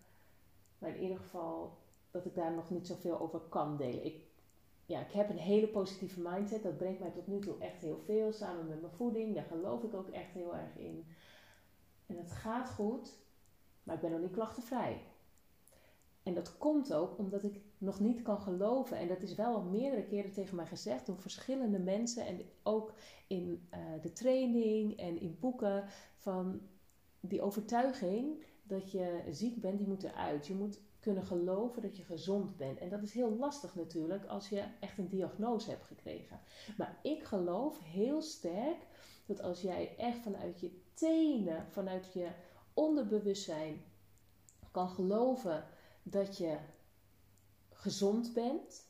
Maar 0.78 0.90
in 0.90 1.02
ieder 1.02 1.18
geval 1.18 1.78
dat 2.12 2.26
ik 2.26 2.36
daar 2.36 2.54
nog 2.54 2.70
niet 2.70 2.88
zoveel 2.88 3.20
over 3.20 3.40
kan 3.40 3.78
delen. 3.78 4.06
Ik, 4.06 4.24
ja, 4.86 5.00
ik 5.00 5.12
heb 5.12 5.30
een 5.30 5.38
hele 5.38 5.68
positieve 5.68 6.22
mindset. 6.22 6.64
Dat 6.64 6.78
brengt 6.78 7.00
mij 7.00 7.12
tot 7.12 7.28
nu 7.28 7.40
toe 7.40 7.58
echt 7.60 7.82
heel 7.82 8.00
veel. 8.06 8.34
Samen 8.34 8.68
met 8.68 8.82
mijn 8.82 8.94
voeding. 8.94 9.36
Daar 9.36 9.44
geloof 9.44 9.84
ik 9.84 9.94
ook 9.94 10.10
echt 10.10 10.32
heel 10.32 10.56
erg 10.56 10.78
in. 10.78 11.06
En 12.06 12.18
het 12.18 12.32
gaat 12.32 12.70
goed. 12.70 13.14
Maar 13.84 13.96
ik 13.96 14.02
ben 14.02 14.12
nog 14.12 14.22
niet 14.22 14.32
klachtenvrij. 14.32 15.02
En 16.26 16.34
dat 16.34 16.58
komt 16.58 16.94
ook 16.94 17.18
omdat 17.18 17.44
ik 17.44 17.62
nog 17.78 18.00
niet 18.00 18.22
kan 18.22 18.40
geloven. 18.40 18.98
En 18.98 19.08
dat 19.08 19.22
is 19.22 19.36
wel 19.36 19.56
al 19.56 19.64
meerdere 19.64 20.04
keren 20.04 20.32
tegen 20.32 20.56
mij 20.56 20.66
gezegd 20.66 21.06
door 21.06 21.20
verschillende 21.20 21.80
mensen. 21.80 22.26
En 22.26 22.42
ook 22.64 22.94
in 23.28 23.68
uh, 23.74 23.80
de 24.02 24.14
training 24.14 24.98
en 24.98 25.20
in 25.20 25.38
boeken. 25.40 25.84
Van 26.18 26.62
die 27.20 27.42
overtuiging 27.42 28.44
dat 28.64 28.92
je 28.92 29.24
ziek 29.32 29.62
bent, 29.62 29.78
die 29.78 29.88
moet 29.88 30.04
eruit. 30.04 30.48
Je 30.48 30.56
moet 30.56 30.80
kunnen 31.00 31.24
geloven 31.24 31.82
dat 31.82 31.98
je 31.98 32.04
gezond 32.04 32.58
bent. 32.58 32.80
En 32.80 32.90
dat 32.90 33.02
is 33.02 33.14
heel 33.14 33.36
lastig 33.36 33.76
natuurlijk 33.76 34.26
als 34.26 34.50
je 34.50 34.64
echt 34.80 34.98
een 34.98 35.10
diagnose 35.10 35.70
hebt 35.70 35.86
gekregen. 35.86 36.40
Maar 36.78 37.00
ik 37.02 37.24
geloof 37.24 37.80
heel 37.84 38.22
sterk 38.22 38.88
dat 39.26 39.42
als 39.42 39.62
jij 39.62 39.96
echt 39.98 40.20
vanuit 40.20 40.60
je 40.60 40.82
tenen, 40.94 41.66
vanuit 41.70 42.14
je 42.14 42.28
onderbewustzijn 42.74 43.82
kan 44.72 44.90
geloven 44.90 45.64
dat 46.08 46.38
je 46.38 46.58
gezond 47.70 48.34
bent, 48.34 48.84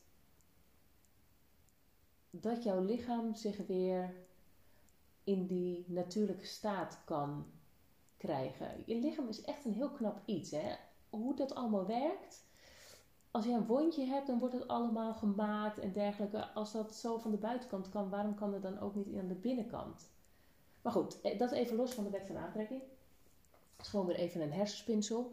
dat 2.30 2.62
jouw 2.62 2.80
lichaam 2.80 3.34
zich 3.34 3.66
weer 3.66 4.14
in 5.24 5.46
die 5.46 5.84
natuurlijke 5.88 6.46
staat 6.46 6.98
kan 7.04 7.46
krijgen. 8.16 8.82
Je 8.86 8.96
lichaam 8.96 9.28
is 9.28 9.40
echt 9.40 9.64
een 9.64 9.72
heel 9.72 9.90
knap 9.90 10.20
iets. 10.24 10.50
Hè? 10.50 10.74
Hoe 11.10 11.34
dat 11.36 11.54
allemaal 11.54 11.86
werkt. 11.86 12.44
Als 13.30 13.44
je 13.44 13.52
een 13.52 13.66
wondje 13.66 14.04
hebt, 14.04 14.26
dan 14.26 14.38
wordt 14.38 14.54
het 14.54 14.68
allemaal 14.68 15.14
gemaakt 15.14 15.78
en 15.78 15.92
dergelijke. 15.92 16.46
Als 16.52 16.72
dat 16.72 16.94
zo 16.94 17.18
van 17.18 17.30
de 17.30 17.36
buitenkant 17.36 17.88
kan, 17.88 18.10
waarom 18.10 18.34
kan 18.34 18.52
het 18.52 18.62
dan 18.62 18.78
ook 18.78 18.94
niet 18.94 19.16
aan 19.16 19.28
de 19.28 19.34
binnenkant? 19.34 20.08
Maar 20.82 20.92
goed, 20.92 21.20
eh, 21.20 21.38
dat 21.38 21.52
even 21.52 21.76
los 21.76 21.92
van 21.92 22.04
de 22.04 22.10
wet 22.10 22.26
van 22.26 22.36
aantrekking. 22.36 22.82
Het 23.76 23.86
is 23.86 23.88
gewoon 23.88 24.06
weer 24.06 24.16
even 24.16 24.40
een 24.40 24.52
hersenspinsel. 24.52 25.30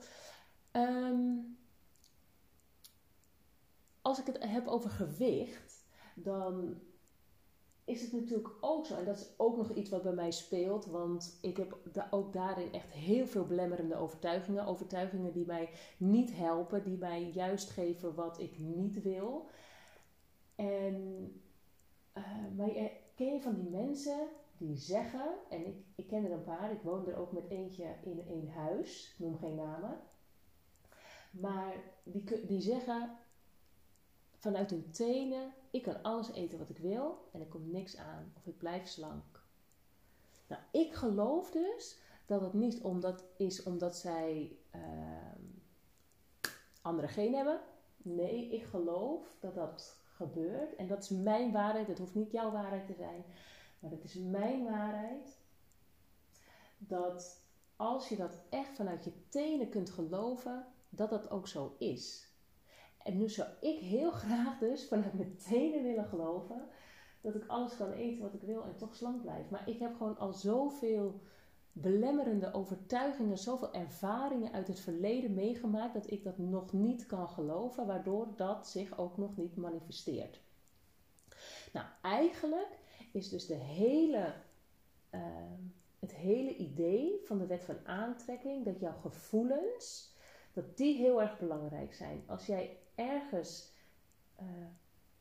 Um, 0.71 1.57
als 4.03 4.19
ik 4.19 4.25
het 4.25 4.43
heb 4.43 4.67
over 4.67 4.89
gewicht, 4.89 5.85
dan 6.15 6.81
is 7.85 8.01
het 8.01 8.11
natuurlijk 8.11 8.49
ook 8.61 8.85
zo. 8.85 8.95
En 8.95 9.05
dat 9.05 9.17
is 9.17 9.33
ook 9.37 9.57
nog 9.57 9.73
iets 9.73 9.89
wat 9.89 10.03
bij 10.03 10.13
mij 10.13 10.31
speelt. 10.31 10.85
Want 10.85 11.37
ik 11.41 11.57
heb 11.57 11.77
ook 12.09 12.33
daarin 12.33 12.73
echt 12.73 12.91
heel 12.91 13.27
veel 13.27 13.45
belemmerende 13.45 13.95
overtuigingen. 13.95 14.65
Overtuigingen 14.65 15.33
die 15.33 15.45
mij 15.45 15.69
niet 15.97 16.35
helpen, 16.35 16.83
die 16.83 16.97
mij 16.97 17.29
juist 17.29 17.69
geven 17.69 18.15
wat 18.15 18.39
ik 18.39 18.59
niet 18.59 19.01
wil. 19.01 19.47
En 20.55 21.27
uh, 22.17 22.23
maar 22.55 22.69
ken 23.15 23.33
je 23.33 23.41
van 23.41 23.55
die 23.55 23.69
mensen 23.69 24.27
die 24.57 24.77
zeggen, 24.77 25.33
en 25.49 25.65
ik, 25.65 25.75
ik 25.95 26.07
ken 26.07 26.25
er 26.25 26.31
een 26.31 26.43
paar, 26.43 26.71
ik 26.71 26.81
woon 26.81 27.07
er 27.07 27.17
ook 27.17 27.31
met 27.31 27.49
eentje 27.49 27.95
in 28.03 28.23
één 28.27 28.49
huis, 28.49 29.15
noem 29.17 29.37
geen 29.37 29.55
namen. 29.55 29.99
Maar 31.31 31.73
die, 32.03 32.45
die 32.45 32.61
zeggen, 32.61 33.17
vanuit 34.43 34.69
hun 34.69 34.91
tenen, 34.91 35.53
ik 35.71 35.83
kan 35.83 36.01
alles 36.01 36.31
eten 36.31 36.57
wat 36.57 36.69
ik 36.69 36.77
wil 36.77 37.29
en 37.31 37.39
er 37.39 37.47
komt 37.47 37.71
niks 37.71 37.97
aan 37.97 38.33
of 38.37 38.47
ik 38.47 38.57
blijf 38.57 38.87
slank. 38.87 39.43
Nou, 40.47 40.61
ik 40.71 40.93
geloof 40.93 41.51
dus 41.51 41.99
dat 42.25 42.41
het 42.41 42.53
niet 42.53 42.81
omdat 42.81 43.23
is 43.37 43.63
omdat 43.63 43.97
zij 43.97 44.57
uh, 44.75 44.81
andere 46.81 47.07
genen 47.07 47.35
hebben. 47.35 47.61
Nee, 47.97 48.49
ik 48.49 48.63
geloof 48.63 49.37
dat 49.39 49.55
dat 49.55 49.95
gebeurt 50.15 50.75
en 50.75 50.87
dat 50.87 51.03
is 51.03 51.09
mijn 51.09 51.51
waarheid. 51.51 51.87
Het 51.87 51.99
hoeft 51.99 52.15
niet 52.15 52.31
jouw 52.31 52.51
waarheid 52.51 52.85
te 52.85 52.93
zijn, 52.93 53.23
maar 53.79 53.91
het 53.91 54.03
is 54.03 54.13
mijn 54.13 54.63
waarheid. 54.63 55.37
Dat 56.77 57.41
als 57.75 58.09
je 58.09 58.15
dat 58.15 58.41
echt 58.49 58.75
vanuit 58.75 59.03
je 59.03 59.27
tenen 59.29 59.69
kunt 59.69 59.89
geloven, 59.89 60.65
dat 60.89 61.09
dat 61.09 61.29
ook 61.29 61.47
zo 61.47 61.75
is. 61.77 62.32
En 63.03 63.17
nu 63.17 63.29
zou 63.29 63.49
ik 63.59 63.79
heel 63.79 64.11
graag 64.23 64.59
dus 64.59 64.87
vanuit 64.87 65.13
mijn 65.13 65.37
tenen 65.37 65.83
willen 65.83 66.05
geloven 66.05 66.67
dat 67.21 67.35
ik 67.35 67.47
alles 67.47 67.77
kan 67.77 67.91
eten 67.91 68.21
wat 68.21 68.33
ik 68.33 68.41
wil 68.41 68.63
en 68.63 68.75
toch 68.77 68.95
slank 68.95 69.21
blijf. 69.21 69.49
Maar 69.49 69.69
ik 69.69 69.79
heb 69.79 69.95
gewoon 69.95 70.17
al 70.17 70.33
zoveel 70.33 71.21
belemmerende 71.71 72.53
overtuigingen, 72.53 73.37
zoveel 73.37 73.73
ervaringen 73.73 74.53
uit 74.53 74.67
het 74.67 74.79
verleden 74.79 75.33
meegemaakt 75.33 75.93
dat 75.93 76.11
ik 76.11 76.23
dat 76.23 76.37
nog 76.37 76.73
niet 76.73 77.05
kan 77.05 77.29
geloven, 77.29 77.85
waardoor 77.85 78.27
dat 78.35 78.67
zich 78.67 78.97
ook 78.97 79.17
nog 79.17 79.37
niet 79.37 79.55
manifesteert. 79.55 80.41
Nou, 81.73 81.85
eigenlijk 82.01 82.79
is 83.11 83.29
dus 83.29 83.45
de 83.45 83.55
hele, 83.55 84.33
ehm, 85.09 85.61
het 85.99 86.13
hele 86.13 86.55
idee 86.55 87.21
van 87.23 87.37
de 87.37 87.45
wet 87.45 87.63
van 87.63 87.87
aantrekking 87.87 88.65
dat 88.65 88.79
jouw 88.79 88.97
gevoelens, 89.01 90.15
dat 90.53 90.77
die 90.77 90.97
heel 90.97 91.21
erg 91.21 91.39
belangrijk 91.39 91.93
zijn. 91.93 92.23
Als 92.27 92.45
jij 92.45 92.77
ergens 92.95 93.71
uh, 94.39 94.45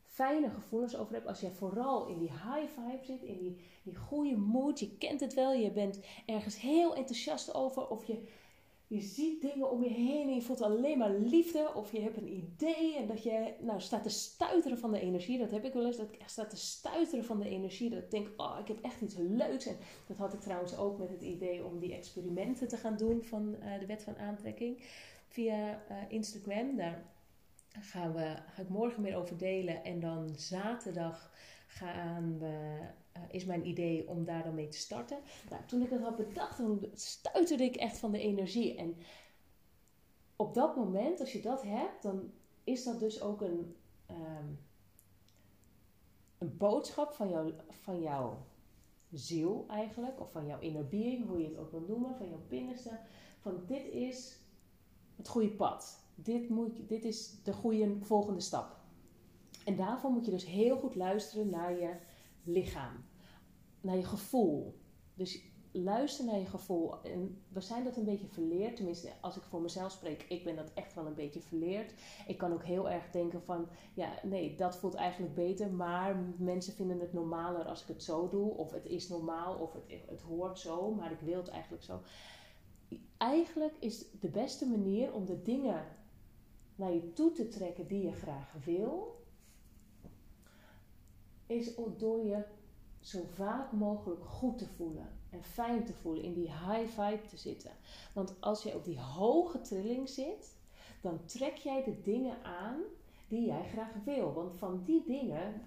fijne 0.01 0.49
gevoelens 0.49 0.95
over 0.95 1.13
hebt, 1.13 1.27
als 1.27 1.39
jij 1.39 1.51
vooral 1.51 2.07
in 2.07 2.19
die 2.19 2.31
high 2.31 2.67
vibe 2.73 3.05
zit, 3.05 3.23
in 3.23 3.37
die, 3.37 3.57
die 3.83 3.95
goede 3.95 4.35
mood, 4.35 4.79
je 4.79 4.97
kent 4.97 5.19
het 5.19 5.33
wel, 5.33 5.53
je 5.53 5.71
bent 5.71 5.99
ergens 6.25 6.61
heel 6.61 6.95
enthousiast 6.95 7.53
over, 7.53 7.87
of 7.87 8.05
je, 8.05 8.27
je 8.87 9.01
ziet 9.01 9.41
dingen 9.41 9.71
om 9.71 9.83
je 9.83 9.89
heen 9.89 10.27
en 10.27 10.35
je 10.35 10.41
voelt 10.41 10.61
alleen 10.61 10.97
maar 10.97 11.13
liefde, 11.13 11.73
of 11.75 11.91
je 11.91 12.01
hebt 12.01 12.17
een 12.17 12.33
idee 12.33 12.97
en 12.97 13.07
dat 13.07 13.23
je 13.23 13.53
nou, 13.59 13.81
staat 13.81 14.03
te 14.03 14.09
stuiteren 14.09 14.77
van 14.77 14.91
de 14.91 14.99
energie. 14.99 15.39
Dat 15.39 15.51
heb 15.51 15.65
ik 15.65 15.73
wel 15.73 15.85
eens, 15.85 15.97
dat 15.97 16.09
ik 16.13 16.19
echt 16.19 16.31
sta 16.31 16.45
te 16.45 16.57
stuiteren 16.57 17.25
van 17.25 17.39
de 17.39 17.49
energie, 17.49 17.89
dat 17.89 18.03
ik 18.03 18.11
denk, 18.11 18.27
oh, 18.37 18.57
ik 18.59 18.67
heb 18.67 18.81
echt 18.81 19.01
iets 19.01 19.15
leuks. 19.17 19.65
En 19.65 19.77
dat 20.07 20.17
had 20.17 20.33
ik 20.33 20.39
trouwens 20.39 20.77
ook 20.77 20.97
met 20.97 21.09
het 21.09 21.21
idee 21.21 21.65
om 21.65 21.79
die 21.79 21.93
experimenten 21.93 22.67
te 22.67 22.77
gaan 22.77 22.97
doen 22.97 23.23
van 23.23 23.55
uh, 23.59 23.79
de 23.79 23.85
wet 23.85 24.03
van 24.03 24.17
aantrekking 24.17 24.83
via 25.27 25.83
uh, 25.91 25.97
Instagram. 26.07 26.75
Daar 26.75 27.11
gaan 27.79 28.13
we, 28.13 28.35
ga 28.47 28.61
ik 28.61 28.69
morgen 28.69 29.01
meer 29.01 29.15
over 29.15 29.37
delen. 29.37 29.83
En 29.83 29.99
dan 29.99 30.29
zaterdag 30.35 31.31
gaan 31.67 32.39
we, 32.39 32.79
uh, 33.17 33.23
is 33.29 33.45
mijn 33.45 33.67
idee 33.67 34.07
om 34.07 34.25
daar 34.25 34.43
dan 34.43 34.53
mee 34.53 34.67
te 34.67 34.77
starten. 34.77 35.17
Nou, 35.49 35.61
toen 35.65 35.81
ik 35.81 35.89
dat 35.89 36.01
had 36.01 36.15
bedacht, 36.15 36.57
dan 36.57 36.87
stuiterde 36.93 37.63
ik 37.63 37.75
echt 37.75 37.97
van 37.97 38.11
de 38.11 38.19
energie. 38.19 38.75
En 38.75 38.95
op 40.35 40.53
dat 40.53 40.75
moment, 40.75 41.19
als 41.19 41.33
je 41.33 41.41
dat 41.41 41.61
hebt, 41.63 42.03
dan 42.03 42.31
is 42.63 42.83
dat 42.83 42.99
dus 42.99 43.21
ook 43.21 43.41
een, 43.41 43.75
um, 44.09 44.59
een 46.37 46.57
boodschap 46.57 47.13
van, 47.13 47.29
jou, 47.29 47.53
van 47.69 48.01
jouw 48.01 48.45
ziel 49.11 49.65
eigenlijk. 49.67 50.19
Of 50.19 50.31
van 50.31 50.45
jouw 50.45 50.59
inner 50.59 50.87
being, 50.87 51.27
hoe 51.27 51.41
je 51.41 51.47
het 51.47 51.57
ook 51.57 51.71
wil 51.71 51.85
noemen. 51.87 52.15
Van 52.15 52.29
jouw 52.29 52.43
binnenste. 52.47 52.99
Van 53.39 53.63
dit 53.65 53.85
is 53.85 54.39
het 55.15 55.27
goede 55.27 55.51
pad 55.51 56.02
dit, 56.15 56.49
moet, 56.49 56.87
dit 56.87 57.05
is 57.05 57.43
de 57.43 57.53
goede 57.53 57.95
volgende 58.01 58.39
stap. 58.39 58.81
En 59.65 59.75
daarvoor 59.75 60.11
moet 60.11 60.25
je 60.25 60.31
dus 60.31 60.45
heel 60.45 60.77
goed 60.77 60.95
luisteren 60.95 61.49
naar 61.49 61.79
je 61.79 61.95
lichaam, 62.43 63.05
naar 63.81 63.95
je 63.95 64.03
gevoel. 64.03 64.81
Dus 65.13 65.51
luister 65.73 66.25
naar 66.25 66.39
je 66.39 66.45
gevoel. 66.45 67.01
En 67.03 67.41
we 67.47 67.61
zijn 67.61 67.83
dat 67.83 67.97
een 67.97 68.05
beetje 68.05 68.27
verleerd. 68.27 68.75
Tenminste, 68.75 69.11
als 69.21 69.37
ik 69.37 69.43
voor 69.43 69.61
mezelf 69.61 69.91
spreek, 69.91 70.25
ik 70.29 70.43
ben 70.43 70.55
dat 70.55 70.71
echt 70.73 70.93
wel 70.93 71.05
een 71.05 71.13
beetje 71.13 71.41
verleerd. 71.41 71.93
Ik 72.27 72.37
kan 72.37 72.53
ook 72.53 72.63
heel 72.63 72.89
erg 72.89 73.11
denken 73.11 73.43
van, 73.43 73.67
ja, 73.93 74.09
nee, 74.23 74.55
dat 74.55 74.77
voelt 74.77 74.93
eigenlijk 74.93 75.35
beter. 75.35 75.71
Maar 75.71 76.33
mensen 76.37 76.73
vinden 76.73 76.99
het 76.99 77.13
normaler 77.13 77.65
als 77.65 77.81
ik 77.81 77.87
het 77.87 78.03
zo 78.03 78.29
doe. 78.29 78.51
Of 78.51 78.71
het 78.71 78.85
is 78.85 79.09
normaal, 79.09 79.55
of 79.55 79.73
het, 79.73 79.83
het 80.07 80.21
hoort 80.21 80.59
zo, 80.59 80.93
maar 80.93 81.11
ik 81.11 81.19
wil 81.19 81.37
het 81.37 81.49
eigenlijk 81.49 81.83
zo. 81.83 82.01
Eigenlijk 83.17 83.75
is 83.79 84.11
de 84.19 84.29
beste 84.29 84.65
manier 84.65 85.13
om 85.13 85.25
de 85.25 85.41
dingen 85.41 85.85
naar 86.75 86.93
je 86.93 87.13
toe 87.13 87.31
te 87.31 87.47
trekken 87.47 87.87
die 87.87 88.03
je 88.03 88.11
graag 88.11 88.53
wil, 88.65 89.21
is 91.45 91.75
door 91.97 92.25
je 92.25 92.43
zo 92.99 93.23
vaak 93.33 93.71
mogelijk 93.71 94.25
goed 94.25 94.57
te 94.57 94.67
voelen 94.67 95.07
en 95.29 95.43
fijn 95.43 95.85
te 95.85 95.93
voelen, 95.93 96.23
in 96.23 96.33
die 96.33 96.51
high 96.51 97.01
vibe 97.01 97.25
te 97.29 97.37
zitten. 97.37 97.71
Want 98.13 98.35
als 98.39 98.63
je 98.63 98.75
op 98.75 98.85
die 98.85 98.99
hoge 98.99 99.61
trilling 99.61 100.09
zit, 100.09 100.57
dan 101.01 101.25
trek 101.25 101.55
jij 101.55 101.83
de 101.83 102.01
dingen 102.01 102.43
aan 102.43 102.81
die 103.27 103.45
jij 103.45 103.69
graag 103.69 104.03
wil. 104.05 104.33
Want 104.33 104.55
van 104.55 104.83
die 104.85 105.03
dingen 105.05 105.61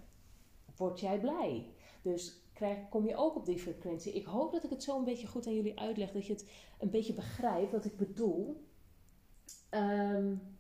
word 0.77 1.01
jij 1.01 1.21
blij. 1.21 1.67
Dus 2.03 2.41
kom 2.91 3.07
je 3.07 3.17
ook 3.17 3.37
op 3.37 3.47
die 3.47 3.59
frequentie. 3.59 4.13
Ik 4.13 4.25
hoop 4.25 4.53
dat 4.53 4.65
ik 4.65 4.71
het 4.71 4.83
zo 4.83 4.99
een 4.99 5.05
beetje 5.05 5.27
goed 5.27 5.47
aan 5.47 5.55
jullie 5.55 5.79
uitleg, 5.79 6.13
dat 6.13 6.27
je 6.27 6.33
het 6.33 6.51
een 6.79 6.91
beetje 6.91 7.13
begrijpt 7.13 7.73
wat 7.73 7.85
ik 7.85 7.97
bedoel. 7.97 8.65
Um, 9.71 10.56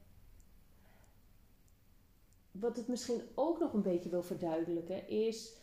wat 2.60 2.76
het 2.76 2.88
misschien 2.88 3.20
ook 3.34 3.58
nog 3.58 3.72
een 3.72 3.82
beetje 3.82 4.10
wil 4.10 4.22
verduidelijken, 4.22 5.08
is 5.08 5.56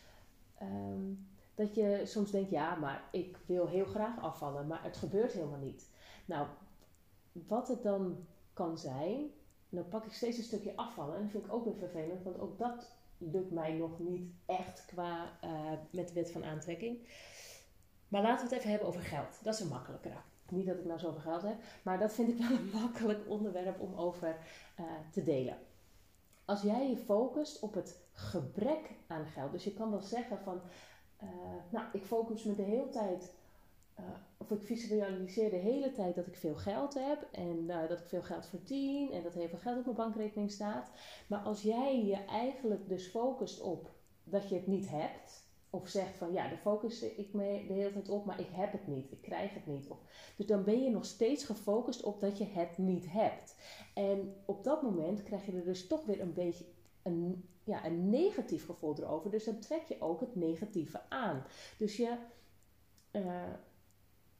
ehm, 0.58 1.12
dat 1.54 1.74
je 1.74 2.00
soms 2.04 2.30
denkt: 2.30 2.50
ja, 2.50 2.74
maar 2.74 3.08
ik 3.12 3.38
wil 3.46 3.66
heel 3.66 3.84
graag 3.84 4.20
afvallen, 4.20 4.66
maar 4.66 4.82
het 4.82 4.96
gebeurt 4.96 5.32
helemaal 5.32 5.58
niet. 5.58 5.90
Nou, 6.24 6.46
wat 7.32 7.68
het 7.68 7.82
dan 7.82 8.26
kan 8.52 8.78
zijn, 8.78 9.30
dan 9.68 9.88
pak 9.88 10.04
ik 10.04 10.12
steeds 10.12 10.38
een 10.38 10.44
stukje 10.44 10.76
afvallen. 10.76 11.14
En 11.16 11.22
dat 11.22 11.30
vind 11.30 11.44
ik 11.44 11.52
ook 11.52 11.64
weer 11.64 11.76
vervelend, 11.76 12.22
want 12.22 12.38
ook 12.38 12.58
dat 12.58 12.92
lukt 13.18 13.50
mij 13.50 13.72
nog 13.72 13.98
niet 13.98 14.32
echt 14.46 14.84
qua 14.86 15.38
uh, 15.44 15.72
met 15.90 16.08
de 16.08 16.14
wet 16.14 16.32
van 16.32 16.44
aantrekking. 16.44 17.06
Maar 18.08 18.22
laten 18.22 18.48
we 18.48 18.50
het 18.50 18.58
even 18.58 18.70
hebben 18.70 18.88
over 18.88 19.00
geld. 19.00 19.44
Dat 19.44 19.54
is 19.54 19.60
een 19.60 19.68
makkelijkere. 19.68 20.16
niet 20.50 20.66
dat 20.66 20.78
ik 20.78 20.84
nou 20.84 20.98
zoveel 20.98 21.20
geld 21.20 21.42
heb, 21.42 21.56
maar 21.82 21.98
dat 21.98 22.12
vind 22.12 22.28
ik 22.28 22.38
wel 22.38 22.58
een 22.58 22.70
makkelijk 22.82 23.28
onderwerp 23.28 23.80
om 23.80 23.94
over 23.94 24.36
uh, 24.80 24.86
te 25.12 25.22
delen. 25.22 25.56
Als 26.44 26.62
jij 26.62 26.88
je 26.88 26.96
focust 26.96 27.60
op 27.60 27.74
het 27.74 28.02
gebrek 28.12 28.90
aan 29.06 29.26
geld, 29.26 29.52
dus 29.52 29.64
je 29.64 29.74
kan 29.74 29.90
wel 29.90 30.02
zeggen 30.02 30.38
van, 30.38 30.60
uh, 31.22 31.28
nou, 31.70 31.86
ik 31.92 32.04
focus 32.04 32.44
me 32.44 32.54
de 32.54 32.62
hele 32.62 32.88
tijd, 32.88 33.34
uh, 34.00 34.04
of 34.36 34.50
ik 34.50 34.62
visualiseer 34.62 35.50
de 35.50 35.56
hele 35.56 35.92
tijd 35.92 36.14
dat 36.14 36.26
ik 36.26 36.36
veel 36.36 36.54
geld 36.54 36.94
heb 36.94 37.28
en 37.32 37.66
dat 37.66 37.98
ik 37.98 38.06
veel 38.06 38.22
geld 38.22 38.46
verdien 38.46 39.12
en 39.12 39.22
dat 39.22 39.34
heel 39.34 39.48
veel 39.48 39.58
geld 39.58 39.78
op 39.78 39.84
mijn 39.84 39.96
bankrekening 39.96 40.50
staat. 40.50 40.90
Maar 41.26 41.40
als 41.40 41.62
jij 41.62 42.04
je 42.04 42.24
eigenlijk 42.24 42.88
dus 42.88 43.06
focust 43.06 43.60
op 43.60 43.90
dat 44.24 44.48
je 44.48 44.54
het 44.54 44.66
niet 44.66 44.90
hebt, 44.90 45.43
of 45.74 45.88
zegt 45.88 46.16
van 46.16 46.32
ja, 46.32 46.48
daar 46.48 46.58
focus 46.58 47.02
ik 47.02 47.32
me 47.32 47.64
de 47.66 47.72
hele 47.72 47.92
tijd 47.92 48.08
op, 48.08 48.24
maar 48.24 48.40
ik 48.40 48.48
heb 48.50 48.72
het 48.72 48.86
niet, 48.86 49.12
ik 49.12 49.22
krijg 49.22 49.54
het 49.54 49.66
niet. 49.66 49.88
Of, 49.88 49.98
dus 50.36 50.46
dan 50.46 50.64
ben 50.64 50.82
je 50.82 50.90
nog 50.90 51.04
steeds 51.04 51.44
gefocust 51.44 52.02
op 52.02 52.20
dat 52.20 52.38
je 52.38 52.44
het 52.44 52.78
niet 52.78 53.06
hebt. 53.08 53.56
En 53.94 54.36
op 54.44 54.64
dat 54.64 54.82
moment 54.82 55.22
krijg 55.22 55.46
je 55.46 55.52
er 55.52 55.64
dus 55.64 55.86
toch 55.86 56.04
weer 56.04 56.20
een 56.20 56.32
beetje 56.32 56.64
een, 57.02 57.48
ja, 57.64 57.86
een 57.86 58.10
negatief 58.10 58.66
gevoel 58.66 58.98
erover. 58.98 59.30
Dus 59.30 59.44
dan 59.44 59.58
trek 59.58 59.82
je 59.82 60.00
ook 60.00 60.20
het 60.20 60.34
negatieve 60.34 61.10
aan. 61.10 61.44
Dus 61.78 61.96
je 61.96 62.16
uh, 63.12 63.52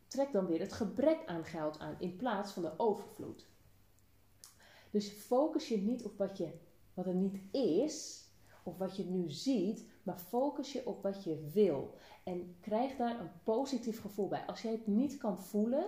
trekt 0.07 0.33
dan 0.33 0.47
weer 0.47 0.61
het 0.61 0.73
gebrek 0.73 1.27
aan 1.27 1.45
geld 1.45 1.79
aan 1.79 1.97
in 1.99 2.17
plaats 2.17 2.53
van 2.53 2.63
de 2.63 2.79
overvloed. 2.79 3.47
Dus 4.91 5.09
focus 5.11 5.69
je 5.69 5.77
niet 5.77 6.05
op 6.05 6.19
wat, 6.19 6.39
je, 6.39 6.51
wat 6.95 7.07
er 7.07 7.15
niet 7.15 7.39
is, 7.53 8.25
of 8.65 8.79
wat 8.79 8.97
je 8.97 9.05
nu 9.05 9.31
ziet, 9.31 9.93
maar 10.05 10.19
focus 10.19 10.73
je 10.73 10.87
op 10.87 11.03
wat 11.03 11.25
je 11.25 11.51
wil. 11.53 11.95
En 12.25 12.57
krijg 12.61 12.97
daar 12.97 13.21
een 13.21 13.31
positief 13.43 14.01
gevoel 14.01 14.29
bij. 14.29 14.47
Als 14.47 14.63
jij 14.63 14.73
het 14.73 14.87
niet 14.87 15.17
kan 15.17 15.39
voelen, 15.39 15.87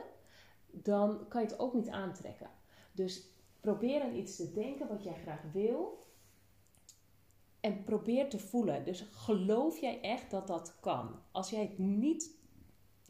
dan 0.71 1.29
kan 1.29 1.43
je 1.43 1.47
het 1.47 1.59
ook 1.59 1.75
niet 1.75 1.89
aantrekken. 1.89 2.51
Dus 2.93 3.29
probeer 3.61 4.03
aan 4.03 4.15
iets 4.15 4.37
te 4.37 4.53
denken 4.53 4.89
wat 4.89 5.03
jij 5.03 5.15
graag 5.15 5.43
wil. 5.53 6.07
En 7.61 7.85
probeer 7.85 8.31
te 8.31 8.39
voelen. 8.39 8.85
Dus 8.85 9.01
geloof 9.11 9.79
jij 9.79 10.01
echt 10.01 10.31
dat 10.31 10.47
dat 10.47 10.81
kan? 10.81 11.23
Als 11.33 11.51
jij 11.51 11.61
het 11.61 11.79
niet 11.79 12.39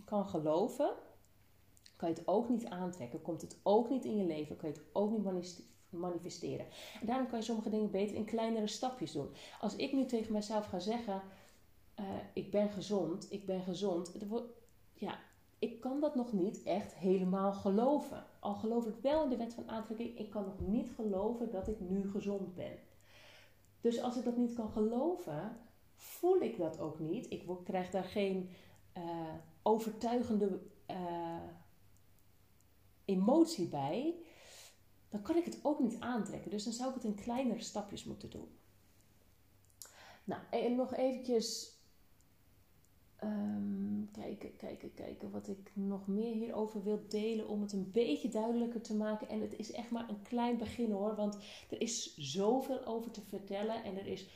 kan 0.05 0.29
geloven, 0.29 0.95
kan 1.97 2.09
je 2.09 2.15
het 2.15 2.29
ook 2.29 2.49
niet 2.49 2.67
aantrekken. 2.67 3.23
Komt 3.23 3.41
het 3.41 3.61
ook 3.63 3.91
niet 3.91 4.05
in 4.05 4.17
je 4.17 4.25
leven, 4.25 4.57
kan 4.57 4.69
je 4.69 4.75
het 4.75 4.85
ook 4.93 5.11
niet 5.11 5.25
manifesteren. 5.25 5.76
En 7.01 7.07
daarom 7.07 7.29
kan 7.29 7.39
je 7.39 7.45
sommige 7.45 7.71
dingen 7.71 7.91
beter 7.91 8.17
in 8.17 8.25
kleinere 8.25 8.67
stapjes 8.67 9.13
doen. 9.13 9.29
Als 9.61 9.77
ik 9.77 9.93
nu 9.93 10.05
tegen 10.05 10.33
mezelf 10.33 10.67
ga 10.67 10.79
zeggen: 10.79 11.23
uh, 12.01 12.05
Ik 12.33 12.51
ben 12.51 12.69
gezond, 12.69 13.33
ik 13.33 13.47
ben 13.47 13.63
gezond. 13.63 14.13
Ja, 14.95 15.19
ik 15.59 15.81
kan 15.81 16.01
dat 16.01 16.15
nog 16.15 16.33
niet 16.33 16.63
echt 16.63 16.95
helemaal 16.95 17.53
geloven. 17.53 18.27
Al 18.41 18.55
geloof 18.55 18.87
ik 18.87 18.95
wel 19.03 19.23
in 19.23 19.29
de 19.29 19.37
wet 19.37 19.55
van 19.55 19.71
aantrekking, 19.71 20.19
ik 20.19 20.31
kan 20.31 20.45
nog 20.45 20.61
niet 20.61 20.91
geloven 20.95 21.51
dat 21.51 21.69
ik 21.69 21.81
nu 21.81 22.11
gezond 22.11 22.55
ben. 22.55 22.79
Dus 23.81 24.01
als 24.01 24.17
ik 24.17 24.25
dat 24.25 24.37
niet 24.37 24.55
kan 24.55 24.71
geloven, 24.71 25.57
voel 25.95 26.41
ik 26.41 26.59
dat 26.59 26.81
ook 26.81 26.99
niet. 26.99 27.31
Ik 27.31 27.47
krijg 27.65 27.91
daar 27.91 28.05
geen 28.05 28.51
uh, 28.97 29.03
overtuigende 29.63 30.61
uh, 30.91 31.43
emotie 33.05 33.69
bij 33.69 34.15
dan 35.17 35.25
kan 35.25 35.37
ik 35.37 35.45
het 35.45 35.59
ook 35.63 35.81
niet 35.81 36.01
aantrekken. 36.01 36.51
Dus 36.51 36.65
dan 36.65 36.73
zou 36.73 36.89
ik 36.89 36.95
het 36.95 37.05
in 37.05 37.15
kleinere 37.15 37.63
stapjes 37.63 38.05
moeten 38.05 38.31
doen. 38.31 38.49
Nou, 40.25 40.43
en 40.51 40.75
nog 40.75 40.95
eventjes 40.95 41.77
um, 43.23 44.09
kijken, 44.13 44.57
kijken, 44.57 44.95
kijken 44.95 45.31
wat 45.31 45.49
ik 45.49 45.71
nog 45.73 46.07
meer 46.07 46.33
hierover 46.33 46.83
wil 46.83 47.05
delen 47.09 47.49
om 47.49 47.61
het 47.61 47.73
een 47.73 47.91
beetje 47.93 48.29
duidelijker 48.29 48.81
te 48.81 48.95
maken. 48.95 49.29
En 49.29 49.41
het 49.41 49.55
is 49.57 49.73
echt 49.73 49.91
maar 49.91 50.09
een 50.09 50.23
klein 50.23 50.59
begin 50.59 50.91
hoor, 50.91 51.15
want 51.15 51.39
er 51.71 51.81
is 51.81 52.17
zoveel 52.17 52.85
over 52.85 53.11
te 53.11 53.21
vertellen 53.21 53.85
en 53.85 53.99
er 53.99 54.07
is 54.07 54.29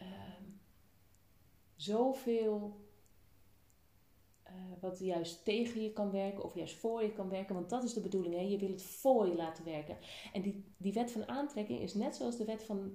um, 0.00 0.60
zoveel 1.76 2.80
uh, 4.52 4.80
wat 4.80 4.98
juist 4.98 5.44
tegen 5.44 5.82
je 5.82 5.92
kan 5.92 6.10
werken 6.10 6.44
of 6.44 6.54
juist 6.54 6.76
voor 6.76 7.02
je 7.02 7.12
kan 7.12 7.28
werken. 7.28 7.54
Want 7.54 7.70
dat 7.70 7.84
is 7.84 7.92
de 7.92 8.00
bedoeling. 8.00 8.34
Hè? 8.34 8.40
Je 8.40 8.58
wil 8.58 8.70
het 8.70 8.82
voor 8.82 9.26
je 9.26 9.34
laten 9.34 9.64
werken. 9.64 9.96
En 10.32 10.42
die, 10.42 10.64
die 10.76 10.92
wet 10.92 11.10
van 11.10 11.28
aantrekking 11.28 11.80
is 11.80 11.94
net 11.94 12.16
zoals 12.16 12.36
de 12.36 12.44
wet 12.44 12.62
van 12.62 12.92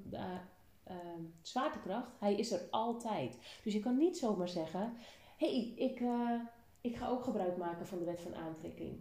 uh, 0.89 0.95
zwaartekracht. 1.41 2.11
Hij 2.19 2.35
is 2.35 2.51
er 2.51 2.67
altijd. 2.69 3.37
Dus 3.63 3.73
je 3.73 3.79
kan 3.79 3.97
niet 3.97 4.17
zomaar 4.17 4.49
zeggen: 4.49 4.93
hé, 5.37 5.47
hey, 5.47 5.73
ik, 5.75 5.99
eh, 5.99 6.41
ik 6.81 6.95
ga 6.95 7.09
ook 7.09 7.23
gebruik 7.23 7.57
maken 7.57 7.87
van 7.87 7.99
de 7.99 8.05
wet 8.05 8.21
van 8.21 8.35
aantrekking. 8.35 8.99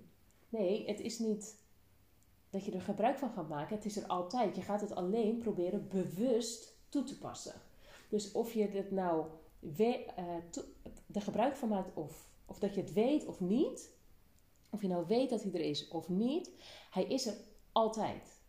Nee, 0.49 0.87
het 0.87 1.01
is 1.01 1.19
niet 1.19 1.65
dat 2.51 2.65
je 2.65 2.73
er 2.73 2.81
gebruik 2.81 3.19
van 3.19 3.31
gaat 3.31 3.49
maken. 3.49 3.77
Het 3.77 3.85
is 3.85 3.97
er 3.97 4.07
altijd. 4.07 4.57
Je 4.57 4.63
gaat 4.63 4.81
het 4.81 4.95
alleen 4.95 5.39
proberen 5.39 5.89
bewust 5.89 6.79
toe 6.89 7.03
te 7.03 7.19
passen. 7.19 7.55
Dus 8.09 8.33
of 8.33 8.53
je 8.53 8.69
het 8.69 8.91
nou 8.91 9.27
er 11.13 11.23
gebruik 11.23 11.57
van 11.57 11.69
maakt 11.69 11.95
of 11.95 12.29
of 12.47 12.59
dat 12.59 12.75
je 12.75 12.81
het 12.81 12.93
weet 12.93 13.27
of 13.27 13.41
niet. 13.41 13.95
Of 14.71 14.83
je 14.83 14.89
nou 14.89 15.07
weet 15.07 15.31
dat 15.31 15.43
hij 15.43 15.53
er 15.53 15.61
is 15.61 15.89
of 15.89 16.09
niet. 16.09 16.51
Hij 16.91 17.05
is 17.05 17.27
er 17.27 17.37
altijd. 17.73 18.41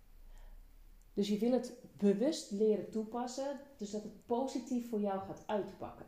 Dus 1.14 1.28
je 1.28 1.38
wil 1.38 1.52
het 1.52 1.74
bewust 1.98 2.52
leren 2.52 2.90
toepassen. 2.90 3.60
Dus 3.78 3.92
dat 3.92 4.04
het 4.04 4.26
positief 4.26 4.90
voor 4.90 5.00
jou 5.00 5.20
gaat 5.20 5.44
uitpakken. 5.46 6.06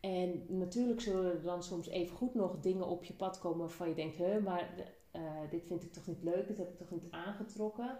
En 0.00 0.44
natuurlijk 0.48 1.00
zullen 1.00 1.32
er 1.32 1.42
dan 1.42 1.62
soms 1.62 1.88
even 1.88 2.16
goed 2.16 2.34
nog 2.34 2.60
dingen 2.60 2.86
op 2.86 3.04
je 3.04 3.14
pad 3.14 3.38
komen 3.38 3.58
waarvan 3.58 3.88
je 3.88 3.94
denkt: 3.94 4.16
hè, 4.16 4.40
maar 4.40 4.74
uh, 5.12 5.50
dit 5.50 5.66
vind 5.66 5.82
ik 5.82 5.92
toch 5.92 6.06
niet 6.06 6.22
leuk, 6.22 6.46
dit 6.46 6.58
heb 6.58 6.70
ik 6.70 6.76
toch 6.76 6.90
niet 6.90 7.10
aangetrokken. 7.10 7.98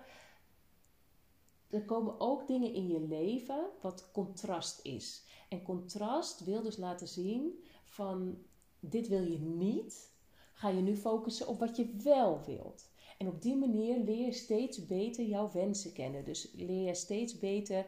Er 1.71 1.85
komen 1.85 2.21
ook 2.21 2.47
dingen 2.47 2.75
in 2.75 2.89
je 2.89 3.01
leven 3.01 3.67
wat 3.81 4.11
contrast 4.13 4.85
is. 4.85 5.25
En 5.49 5.63
contrast 5.63 6.45
wil 6.45 6.63
dus 6.63 6.77
laten 6.77 7.09
zien 7.09 7.65
van 7.95 8.39
dit 8.81 9.09
wil 9.09 9.23
je 9.23 9.39
niet, 9.39 10.13
ga 10.53 10.69
je 10.69 10.81
nu 10.81 10.97
focussen 10.97 11.49
op 11.49 11.59
wat 11.59 11.77
je 11.77 11.97
wel 12.03 12.45
wilt. 12.45 12.93
En 13.19 13.29
op 13.29 13.43
die 13.43 13.57
manier 13.57 13.99
leer 13.99 14.25
je 14.25 14.33
steeds 14.33 14.87
beter 14.87 15.25
jouw 15.25 15.51
wensen 15.53 15.93
kennen. 15.93 16.25
Dus 16.25 16.53
leer 16.53 16.87
je 16.87 16.95
steeds 16.95 17.39
beter 17.39 17.87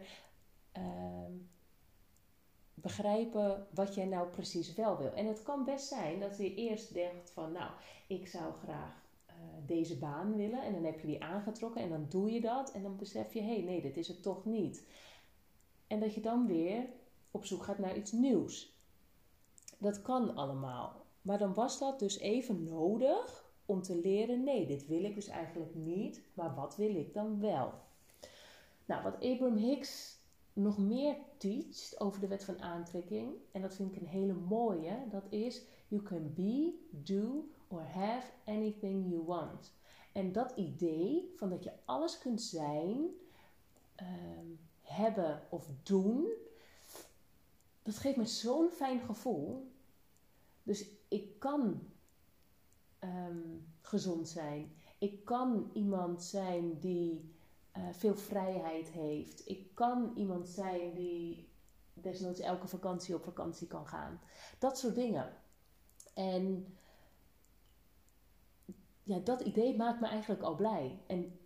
uh, 0.77 0.83
begrijpen 2.75 3.67
wat 3.75 3.95
jij 3.95 4.05
nou 4.05 4.29
precies 4.29 4.75
wel 4.75 4.97
wil. 4.97 5.13
En 5.13 5.27
het 5.27 5.43
kan 5.43 5.65
best 5.65 5.87
zijn 5.87 6.21
dat 6.21 6.37
je 6.37 6.55
eerst 6.55 6.95
denkt 6.95 7.31
van, 7.31 7.53
nou, 7.53 7.71
ik 8.07 8.27
zou 8.27 8.53
graag 8.63 9.05
uh, 9.29 9.35
deze 9.67 9.99
baan 9.99 10.37
willen. 10.37 10.63
En 10.63 10.73
dan 10.73 10.85
heb 10.85 11.01
je 11.01 11.07
die 11.07 11.23
aangetrokken 11.23 11.83
en 11.83 11.89
dan 11.89 12.07
doe 12.09 12.33
je 12.33 12.41
dat. 12.41 12.73
En 12.73 12.83
dan 12.83 12.97
besef 12.97 13.33
je, 13.33 13.41
hé, 13.41 13.55
hey, 13.55 13.63
nee, 13.63 13.83
dit 13.83 13.97
is 13.97 14.09
het 14.09 14.23
toch 14.23 14.45
niet. 14.45 14.85
En 15.87 16.01
dat 16.01 16.15
je 16.15 16.21
dan 16.21 16.47
weer 16.47 16.87
op 17.31 17.45
zoek 17.45 17.63
gaat 17.63 17.79
naar 17.79 17.97
iets 17.97 18.13
nieuws. 18.13 18.76
Dat 19.79 20.03
kan 20.03 20.35
allemaal. 20.35 21.05
Maar 21.23 21.39
dan 21.39 21.55
was 21.55 21.79
dat 21.79 21.99
dus 21.99 22.19
even 22.19 22.65
nodig 22.65 23.51
om 23.67 23.83
te 23.83 24.01
leren: 24.01 24.45
nee, 24.45 24.67
dit 24.67 24.87
wil 24.87 25.05
ik 25.05 25.15
dus 25.15 25.29
eigenlijk 25.29 25.75
niet, 25.75 26.23
maar 26.35 26.55
wat 26.55 26.77
wil 26.77 26.95
ik 26.95 27.15
dan 27.15 27.41
wel? 27.41 27.73
Nou, 28.85 29.03
wat 29.03 29.15
Abraham 29.15 29.57
Hicks 29.57 30.19
nog 30.53 30.79
meer 30.79 31.17
teacht 31.37 32.01
over 32.01 32.21
de 32.21 32.27
wet 32.27 32.45
van 32.45 32.63
aantrekking, 32.63 33.35
en 33.53 33.63
dat 33.63 33.75
vind 33.75 33.93
ik 33.93 34.01
een 34.01 34.09
hele 34.09 34.35
mooie, 34.35 35.07
dat 35.11 35.27
is: 35.29 35.63
You 35.89 36.03
can 36.03 36.33
be, 36.35 36.75
do 36.91 37.49
or 37.69 37.83
have 37.83 38.33
anything 38.45 39.11
you 39.11 39.25
want. 39.25 39.75
En 40.13 40.33
dat 40.33 40.53
idee 40.57 41.33
van 41.37 41.51
dat 41.51 41.65
je 41.65 41.73
alles 41.85 42.19
kunt 42.19 42.43
zijn, 42.43 43.09
ehm, 43.95 44.47
hebben 44.81 45.43
of 45.51 45.69
doen, 45.83 46.27
dat 47.87 47.97
geeft 47.97 48.17
me 48.17 48.27
zo'n 48.27 48.71
fijn 48.71 49.01
gevoel. 49.01 49.73
Dus 50.63 50.87
ik 51.09 51.39
kan 51.39 51.83
ehm, 52.99 53.57
gezond 53.81 54.29
zijn. 54.29 54.75
Ik 54.99 55.25
kan 55.25 55.71
iemand 55.73 56.23
zijn 56.23 56.79
die 56.79 57.35
uh, 57.77 57.89
veel 57.93 58.17
vrijheid 58.17 58.89
heeft. 58.89 59.49
Ik 59.49 59.75
kan 59.75 60.13
iemand 60.17 60.49
zijn 60.49 60.95
die 60.95 61.49
desnoods 61.93 62.41
elke 62.41 62.69
vakantie 62.69 63.15
op 63.15 63.25
vakantie 63.25 63.67
kan 63.67 63.87
gaan. 63.87 64.21
Dat 64.59 64.79
soort 64.79 64.95
dingen. 64.95 65.33
En 66.15 66.77
ja, 69.03 69.19
dat 69.19 69.41
idee 69.41 69.77
maakt 69.77 70.01
me 70.01 70.07
eigenlijk 70.07 70.43
al 70.43 70.55
blij. 70.55 71.01
En 71.07 71.39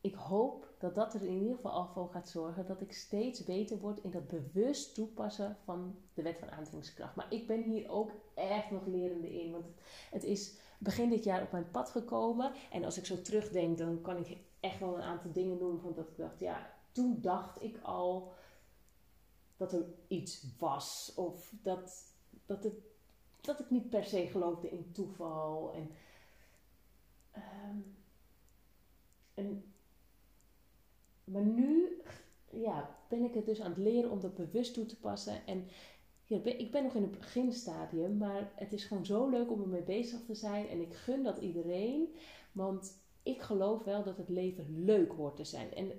ik 0.00 0.14
hoop 0.14 0.71
dat 0.82 0.94
dat 0.94 1.14
er 1.14 1.22
in 1.22 1.38
ieder 1.38 1.56
geval 1.56 1.70
al 1.70 1.86
voor 1.86 2.08
gaat 2.08 2.28
zorgen 2.28 2.66
dat 2.66 2.80
ik 2.80 2.92
steeds 2.92 3.44
beter 3.44 3.78
word 3.78 4.02
in 4.02 4.10
dat 4.10 4.28
bewust 4.28 4.94
toepassen 4.94 5.56
van 5.64 5.96
de 6.14 6.22
wet 6.22 6.38
van 6.38 6.50
aantrekkingskracht. 6.50 7.14
Maar 7.14 7.32
ik 7.32 7.46
ben 7.46 7.62
hier 7.62 7.90
ook 7.90 8.10
echt 8.34 8.70
nog 8.70 8.86
lerende 8.86 9.32
in, 9.40 9.52
want 9.52 9.66
het 10.10 10.24
is 10.24 10.58
begin 10.78 11.10
dit 11.10 11.24
jaar 11.24 11.42
op 11.42 11.52
mijn 11.52 11.70
pad 11.70 11.90
gekomen. 11.90 12.52
En 12.70 12.84
als 12.84 12.98
ik 12.98 13.06
zo 13.06 13.22
terugdenk, 13.22 13.78
dan 13.78 14.00
kan 14.00 14.16
ik 14.16 14.38
echt 14.60 14.78
wel 14.78 14.96
een 14.96 15.02
aantal 15.02 15.32
dingen 15.32 15.58
noemen 15.58 15.80
van 15.80 15.92
dat 15.94 16.08
ik 16.08 16.16
dacht, 16.16 16.40
ja, 16.40 16.70
toen 16.92 17.18
dacht 17.20 17.62
ik 17.62 17.78
al 17.82 18.32
dat 19.56 19.72
er 19.72 19.84
iets 20.08 20.46
was 20.58 21.12
of 21.16 21.52
dat, 21.62 22.04
dat 22.46 22.64
het 22.64 22.74
dat 23.40 23.60
ik 23.60 23.70
niet 23.70 23.90
per 23.90 24.04
se 24.04 24.26
geloofde 24.26 24.70
in 24.70 24.92
toeval. 24.92 25.72
En, 25.72 25.90
ehm, 27.30 27.76
en, 29.34 29.71
maar 31.24 31.42
nu 31.42 32.02
ja, 32.50 32.98
ben 33.08 33.24
ik 33.24 33.34
het 33.34 33.46
dus 33.46 33.60
aan 33.60 33.70
het 33.70 33.78
leren 33.78 34.10
om 34.10 34.20
dat 34.20 34.34
bewust 34.34 34.74
toe 34.74 34.86
te 34.86 35.00
passen. 35.00 35.46
En 35.46 35.68
ik 36.42 36.70
ben 36.70 36.82
nog 36.82 36.94
in 36.94 37.02
het 37.02 37.18
beginstadium, 37.18 38.16
maar 38.16 38.52
het 38.54 38.72
is 38.72 38.84
gewoon 38.84 39.06
zo 39.06 39.28
leuk 39.28 39.50
om 39.50 39.62
ermee 39.62 39.82
bezig 39.82 40.24
te 40.24 40.34
zijn. 40.34 40.68
En 40.68 40.80
ik 40.80 40.94
gun 40.94 41.22
dat 41.22 41.38
iedereen, 41.38 42.14
want 42.52 43.00
ik 43.22 43.40
geloof 43.42 43.84
wel 43.84 44.02
dat 44.02 44.16
het 44.16 44.28
leven 44.28 44.84
leuk 44.84 45.12
hoort 45.12 45.36
te 45.36 45.44
zijn. 45.44 45.74
En 45.74 45.92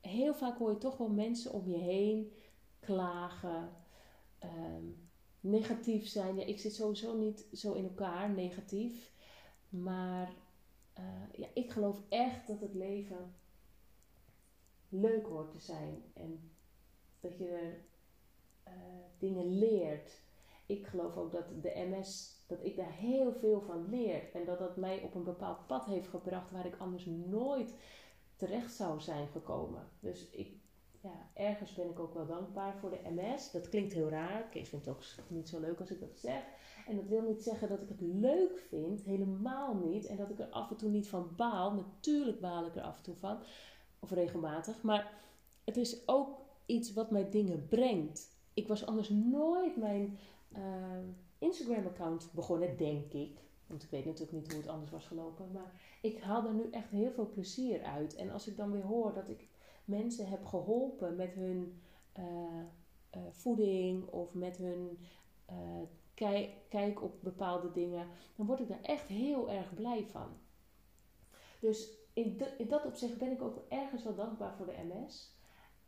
heel 0.00 0.34
vaak 0.34 0.58
hoor 0.58 0.70
je 0.70 0.78
toch 0.78 0.96
wel 0.96 1.08
mensen 1.08 1.52
om 1.52 1.68
je 1.68 1.78
heen 1.78 2.32
klagen, 2.80 3.70
ehm, 4.38 4.84
negatief 5.40 6.08
zijn. 6.08 6.36
Ja, 6.36 6.44
ik 6.44 6.58
zit 6.58 6.74
sowieso 6.74 7.16
niet 7.16 7.46
zo 7.52 7.72
in 7.72 7.84
elkaar, 7.84 8.30
negatief. 8.30 9.12
Maar 9.68 10.32
uh, 10.98 11.04
ja, 11.32 11.46
ik 11.54 11.70
geloof 11.70 12.02
echt 12.08 12.46
dat 12.46 12.60
het 12.60 12.74
leven 12.74 13.34
leuk 14.88 15.26
hoort 15.26 15.50
te 15.50 15.60
zijn. 15.60 16.02
En 16.14 16.50
dat 17.20 17.38
je 17.38 17.48
er 17.48 17.84
uh, 18.68 18.72
dingen 19.18 19.58
leert. 19.58 20.20
Ik 20.66 20.86
geloof 20.86 21.16
ook 21.16 21.32
dat 21.32 21.62
de 21.62 21.86
MS, 21.90 22.42
dat 22.46 22.64
ik 22.64 22.76
daar 22.76 22.92
heel 22.92 23.32
veel 23.32 23.60
van 23.60 23.88
leer. 23.88 24.22
En 24.32 24.44
dat 24.44 24.58
dat 24.58 24.76
mij 24.76 25.02
op 25.02 25.14
een 25.14 25.24
bepaald 25.24 25.66
pad 25.66 25.84
heeft 25.84 26.08
gebracht 26.08 26.50
waar 26.50 26.66
ik 26.66 26.76
anders 26.78 27.06
nooit 27.06 27.74
terecht 28.36 28.72
zou 28.72 29.00
zijn 29.00 29.28
gekomen. 29.28 29.88
Dus 30.00 30.30
ik, 30.30 30.52
ja, 31.00 31.30
ergens 31.34 31.74
ben 31.74 31.90
ik 31.90 31.98
ook 31.98 32.14
wel 32.14 32.26
dankbaar 32.26 32.76
voor 32.78 32.90
de 32.90 33.10
MS. 33.10 33.50
Dat 33.50 33.68
klinkt 33.68 33.92
heel 33.92 34.08
raar. 34.08 34.42
Kees 34.42 34.68
vindt 34.68 34.84
het 34.84 34.94
ook 34.94 35.30
niet 35.30 35.48
zo 35.48 35.60
leuk 35.60 35.80
als 35.80 35.90
ik 35.90 36.00
dat 36.00 36.18
zeg. 36.18 36.42
En 36.86 36.96
dat 36.96 37.06
wil 37.06 37.22
niet 37.22 37.42
zeggen 37.42 37.68
dat 37.68 37.82
ik 37.82 37.88
het 37.88 38.00
leuk 38.00 38.58
vind. 38.68 39.02
Helemaal 39.02 39.74
niet. 39.74 40.06
En 40.06 40.16
dat 40.16 40.30
ik 40.30 40.38
er 40.38 40.50
af 40.50 40.70
en 40.70 40.76
toe 40.76 40.90
niet 40.90 41.08
van 41.08 41.30
baal. 41.36 41.72
Natuurlijk 41.72 42.40
baal 42.40 42.66
ik 42.66 42.76
er 42.76 42.82
af 42.82 42.96
en 42.96 43.02
toe 43.02 43.16
van. 43.16 43.38
Regelmatig. 44.10 44.82
Maar 44.82 45.12
het 45.64 45.76
is 45.76 46.08
ook 46.08 46.38
iets 46.66 46.92
wat 46.92 47.10
mij 47.10 47.30
dingen 47.30 47.68
brengt. 47.68 48.34
Ik 48.54 48.68
was 48.68 48.86
anders 48.86 49.08
nooit 49.08 49.76
mijn 49.76 50.18
uh, 50.56 50.60
Instagram-account 51.38 52.30
begonnen, 52.32 52.76
denk 52.76 53.12
ik. 53.12 53.44
Want 53.66 53.82
ik 53.82 53.90
weet 53.90 54.04
natuurlijk 54.04 54.32
niet 54.32 54.52
hoe 54.52 54.60
het 54.60 54.70
anders 54.70 54.90
was 54.90 55.06
gelopen. 55.06 55.52
Maar 55.52 55.72
ik 56.02 56.20
haal 56.20 56.46
er 56.46 56.54
nu 56.54 56.70
echt 56.70 56.90
heel 56.90 57.10
veel 57.10 57.30
plezier 57.30 57.82
uit. 57.82 58.14
En 58.14 58.30
als 58.30 58.46
ik 58.46 58.56
dan 58.56 58.72
weer 58.72 58.84
hoor 58.84 59.12
dat 59.12 59.28
ik 59.28 59.48
mensen 59.84 60.28
heb 60.28 60.44
geholpen 60.44 61.16
met 61.16 61.34
hun 61.34 61.80
uh, 62.18 62.24
uh, 62.24 63.20
voeding 63.30 64.06
of 64.08 64.34
met 64.34 64.56
hun 64.56 64.98
kijk, 66.16 66.50
kijk 66.68 67.02
op 67.02 67.22
bepaalde 67.22 67.72
dingen, 67.72 68.08
dan 68.36 68.46
word 68.46 68.60
ik 68.60 68.68
daar 68.68 68.82
echt 68.82 69.08
heel 69.08 69.50
erg 69.50 69.74
blij 69.74 70.06
van. 70.06 70.28
Dus 71.60 71.90
in, 72.16 72.40
in 72.58 72.68
dat 72.68 72.84
opzicht 72.84 73.18
ben 73.18 73.32
ik 73.32 73.42
ook 73.42 73.64
ergens 73.68 74.02
wel 74.02 74.14
dankbaar 74.14 74.56
voor 74.56 74.66
de 74.66 74.82
MS. 74.88 75.34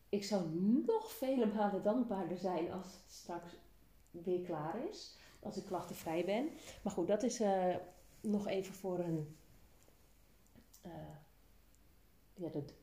Ik 0.08 0.24
zou 0.24 0.48
nog 0.86 1.12
vele 1.12 1.46
malen 1.46 1.82
dankbaarder 1.82 2.36
zijn 2.36 2.72
als 2.72 2.86
het 2.86 3.12
straks 3.12 3.52
weer 4.10 4.40
klaar 4.40 4.88
is. 4.88 5.18
Als 5.40 5.56
ik 5.56 5.64
klachtenvrij 5.64 6.24
ben. 6.24 6.48
Maar 6.82 6.92
goed, 6.92 7.06
dat 7.06 7.22
is 7.22 7.40
uh, 7.40 7.76
nog 8.20 8.46
even 8.46 8.74
voor 8.74 8.98
een. 8.98 9.36
Uh, 10.86 10.92
ja, 12.34 12.48
dat, 12.48 12.74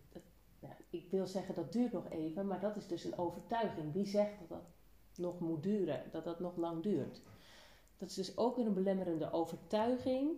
ik 0.89 1.09
wil 1.09 1.27
zeggen 1.27 1.55
dat 1.55 1.71
duurt 1.71 1.91
nog 1.91 2.09
even, 2.09 2.47
maar 2.47 2.59
dat 2.59 2.75
is 2.75 2.87
dus 2.87 3.03
een 3.03 3.17
overtuiging. 3.17 3.93
Wie 3.93 4.05
zegt 4.05 4.39
dat 4.39 4.49
dat 4.49 4.65
nog 5.15 5.39
moet 5.39 5.63
duren, 5.63 6.03
dat 6.11 6.23
dat 6.23 6.39
nog 6.39 6.55
lang 6.55 6.83
duurt? 6.83 7.21
Dat 7.97 8.09
is 8.09 8.15
dus 8.15 8.37
ook 8.37 8.55
weer 8.55 8.65
een 8.65 8.73
belemmerende 8.73 9.31
overtuiging, 9.31 10.29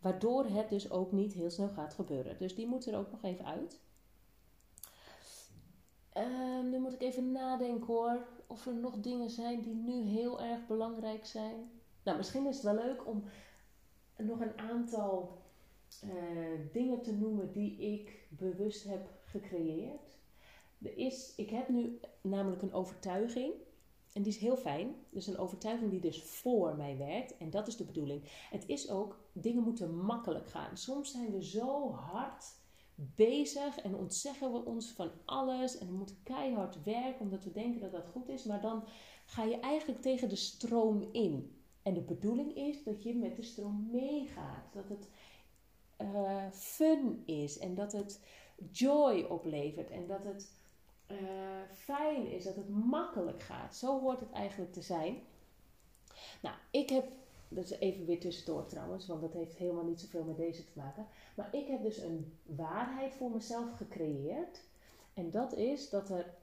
waardoor 0.00 0.44
het 0.44 0.68
dus 0.68 0.90
ook 0.90 1.12
niet 1.12 1.32
heel 1.32 1.50
snel 1.50 1.68
gaat 1.68 1.94
gebeuren. 1.94 2.38
Dus 2.38 2.54
die 2.54 2.66
moet 2.66 2.86
er 2.86 2.98
ook 2.98 3.10
nog 3.10 3.22
even 3.22 3.44
uit. 3.46 3.80
Uh, 6.16 6.62
nu 6.70 6.78
moet 6.78 6.92
ik 6.92 7.00
even 7.00 7.32
nadenken 7.32 7.86
hoor, 7.86 8.26
of 8.46 8.66
er 8.66 8.74
nog 8.74 9.00
dingen 9.00 9.30
zijn 9.30 9.60
die 9.62 9.74
nu 9.74 10.02
heel 10.02 10.40
erg 10.40 10.66
belangrijk 10.66 11.26
zijn. 11.26 11.70
Nou, 12.02 12.16
misschien 12.16 12.46
is 12.46 12.54
het 12.54 12.64
wel 12.64 12.74
leuk 12.74 13.06
om 13.06 13.24
nog 14.16 14.40
een 14.40 14.58
aantal 14.58 15.38
uh, 16.04 16.72
dingen 16.72 17.02
te 17.02 17.12
noemen 17.12 17.52
die 17.52 17.76
ik 17.78 18.26
bewust 18.28 18.84
heb 18.84 19.10
gecreëerd. 19.24 20.18
Er 20.82 20.96
is, 20.96 21.32
ik 21.36 21.50
heb 21.50 21.68
nu 21.68 22.00
namelijk 22.20 22.62
een 22.62 22.72
overtuiging. 22.72 23.52
En 24.12 24.22
die 24.22 24.32
is 24.32 24.38
heel 24.38 24.56
fijn. 24.56 24.94
Dus 25.10 25.26
een 25.26 25.38
overtuiging 25.38 25.90
die 25.90 26.00
dus 26.00 26.22
voor 26.22 26.76
mij 26.76 26.96
werkt. 26.98 27.36
En 27.36 27.50
dat 27.50 27.66
is 27.66 27.76
de 27.76 27.84
bedoeling. 27.84 28.22
Het 28.50 28.66
is 28.66 28.90
ook, 28.90 29.18
dingen 29.40 29.62
moeten 29.62 29.96
makkelijk 29.96 30.50
gaan. 30.50 30.76
Soms 30.76 31.10
zijn 31.10 31.30
we 31.30 31.44
zo 31.44 31.92
hard 31.92 32.44
bezig 32.94 33.78
en 33.78 33.94
ontzeggen 33.94 34.52
we 34.52 34.64
ons 34.64 34.90
van 34.90 35.10
alles. 35.24 35.78
En 35.78 35.86
we 35.86 35.92
moeten 35.92 36.22
keihard 36.22 36.82
werken 36.82 37.20
omdat 37.20 37.44
we 37.44 37.52
denken 37.52 37.80
dat 37.80 37.92
dat 37.92 38.06
goed 38.06 38.28
is. 38.28 38.44
Maar 38.44 38.60
dan 38.60 38.84
ga 39.24 39.44
je 39.44 39.60
eigenlijk 39.60 40.02
tegen 40.02 40.28
de 40.28 40.36
stroom 40.36 41.08
in. 41.12 41.54
En 41.82 41.94
de 41.94 42.02
bedoeling 42.02 42.56
is 42.56 42.84
dat 42.84 43.02
je 43.02 43.14
met 43.14 43.36
de 43.36 43.42
stroom 43.42 43.88
meegaat. 43.90 44.72
Dat 44.72 44.88
het 44.88 45.08
uh, 46.00 46.50
fun 46.50 47.22
is 47.26 47.58
en 47.58 47.74
dat 47.74 47.92
het 47.92 48.20
joy 48.72 49.22
oplevert 49.28 49.90
en 49.90 50.06
dat 50.06 50.24
het 50.24 50.52
uh, 51.10 51.18
fijn 51.72 52.26
is, 52.26 52.44
dat 52.44 52.56
het 52.56 52.68
makkelijk 52.68 53.42
gaat. 53.42 53.76
Zo 53.76 54.00
hoort 54.00 54.20
het 54.20 54.30
eigenlijk 54.30 54.72
te 54.72 54.82
zijn. 54.82 55.22
Nou, 56.42 56.56
ik 56.70 56.90
heb, 56.90 57.12
dat 57.52 57.64
is 57.64 57.78
even 57.78 58.06
weer 58.06 58.20
tussendoor 58.20 58.66
trouwens, 58.66 59.06
want 59.06 59.20
dat 59.20 59.32
heeft 59.32 59.56
helemaal 59.56 59.84
niet 59.84 60.00
zoveel 60.00 60.24
met 60.24 60.36
deze 60.36 60.64
te 60.64 60.78
maken. 60.78 61.06
Maar 61.36 61.54
ik 61.54 61.66
heb 61.66 61.82
dus 61.82 61.98
een 61.98 62.38
waarheid 62.42 63.14
voor 63.14 63.30
mezelf 63.30 63.76
gecreëerd. 63.76 64.62
En 65.14 65.30
dat 65.30 65.56
is 65.56 65.90
dat 65.90 66.10
er 66.10 66.34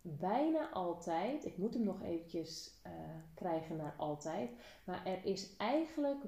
bijna 0.00 0.70
altijd, 0.70 1.44
ik 1.44 1.58
moet 1.58 1.74
hem 1.74 1.82
nog 1.82 2.02
eventjes 2.02 2.80
uh, 2.86 2.92
krijgen 3.34 3.76
naar 3.76 3.94
altijd, 3.96 4.50
maar 4.84 5.06
er 5.06 5.24
is 5.24 5.56
eigenlijk, 5.56 6.24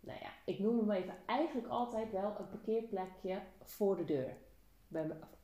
nou 0.00 0.18
ja, 0.20 0.30
ik 0.44 0.58
noem 0.58 0.78
hem 0.78 0.90
even, 0.90 1.14
eigenlijk 1.26 1.68
altijd 1.68 2.12
wel 2.12 2.34
een 2.38 2.48
parkeerplekje 2.48 3.42
voor 3.62 3.96
de 3.96 4.04
deur. 4.04 4.36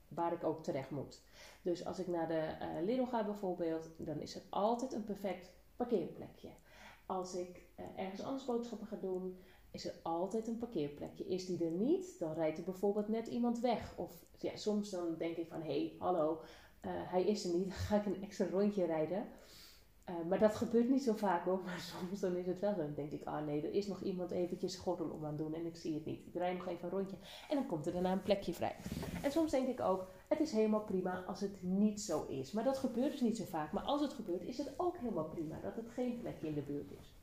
Waar 0.09 0.33
ik 0.33 0.45
ook 0.45 0.63
terecht 0.63 0.91
moet. 0.91 1.23
Dus 1.63 1.87
als 1.87 1.99
ik 1.99 2.07
naar 2.07 2.29
de 2.29 2.57
uh, 2.61 2.85
Lidl 2.85 3.05
ga 3.05 3.25
bijvoorbeeld, 3.25 3.89
dan 3.97 4.21
is 4.21 4.35
er 4.35 4.43
altijd 4.49 4.93
een 4.93 5.05
perfect 5.05 5.51
parkeerplekje. 5.77 6.49
Als 7.07 7.35
ik 7.35 7.63
uh, 7.81 7.87
ergens 7.97 8.23
anders 8.23 8.45
boodschappen 8.45 8.87
ga 8.87 8.97
doen, 8.97 9.39
is 9.71 9.85
er 9.85 9.95
altijd 10.03 10.49
een 10.49 10.59
parkeerplekje. 10.59 11.27
Is 11.27 11.47
die 11.47 11.65
er 11.65 11.71
niet, 11.71 12.19
dan 12.19 12.33
rijdt 12.33 12.59
er 12.59 12.65
bijvoorbeeld 12.65 13.09
net 13.09 13.27
iemand 13.27 13.61
weg. 13.61 13.95
Of 13.97 14.13
ja, 14.39 14.57
soms 14.57 14.91
dan 14.91 15.15
denk 15.19 15.37
ik 15.37 15.49
van, 15.49 15.63
hé, 15.63 15.67
hey, 15.67 15.95
hallo, 15.99 16.33
uh, 16.33 16.91
hij 16.93 17.25
is 17.25 17.45
er 17.45 17.55
niet, 17.55 17.69
dan 17.75 17.77
ga 17.77 17.97
ik 17.97 18.07
een 18.07 18.23
extra 18.23 18.47
rondje 18.47 18.85
rijden. 18.85 19.27
Uh, 20.11 20.15
maar 20.29 20.39
dat 20.39 20.55
gebeurt 20.55 20.89
niet 20.89 21.03
zo 21.03 21.13
vaak 21.13 21.45
hoor. 21.45 21.61
Maar 21.67 21.81
soms 21.81 22.21
dan 22.21 22.37
is 22.37 22.47
het 22.47 22.61
wel 22.61 22.75
zo. 22.75 22.81
Dan 22.81 22.95
denk 22.95 23.11
ik, 23.11 23.25
ah 23.25 23.47
nee, 23.47 23.67
er 23.67 23.73
is 23.73 23.87
nog 23.87 24.03
iemand 24.03 24.31
eventjes 24.31 24.77
gordel 24.77 25.09
om 25.09 25.25
aan 25.25 25.37
doen 25.37 25.55
en 25.55 25.67
ik 25.67 25.77
zie 25.77 25.95
het 25.95 26.05
niet. 26.05 26.27
Ik 26.27 26.35
rijd 26.35 26.57
nog 26.57 26.67
even 26.67 26.85
een 26.85 26.91
rondje 26.91 27.17
en 27.49 27.57
dan 27.57 27.67
komt 27.67 27.87
er 27.87 27.93
daarna 27.93 28.13
een 28.13 28.23
plekje 28.23 28.53
vrij. 28.55 28.77
En 29.23 29.33
soms 29.33 29.51
denk 29.51 29.69
ik 29.69 29.81
ook, 29.81 30.11
het 30.29 30.41
is 30.41 30.53
helemaal 30.53 30.85
prima 30.85 31.25
als 31.27 31.41
het 31.41 31.63
niet 31.63 32.01
zo 32.01 32.27
is. 32.27 32.53
Maar 32.53 32.65
dat 32.65 32.79
gebeurt 32.79 33.11
dus 33.11 33.21
niet 33.21 33.37
zo 33.37 33.45
vaak. 33.45 33.73
Maar 33.73 33.83
als 33.83 34.01
het 34.01 34.13
gebeurt, 34.13 34.43
is 34.43 34.59
het 34.59 34.75
ook 34.77 34.97
helemaal 34.97 35.29
prima 35.29 35.61
dat 35.63 35.77
het 35.77 35.89
geen 35.89 36.19
plekje 36.21 36.49
in 36.49 36.55
de 36.55 36.63
buurt 36.63 36.91
is. 37.01 37.15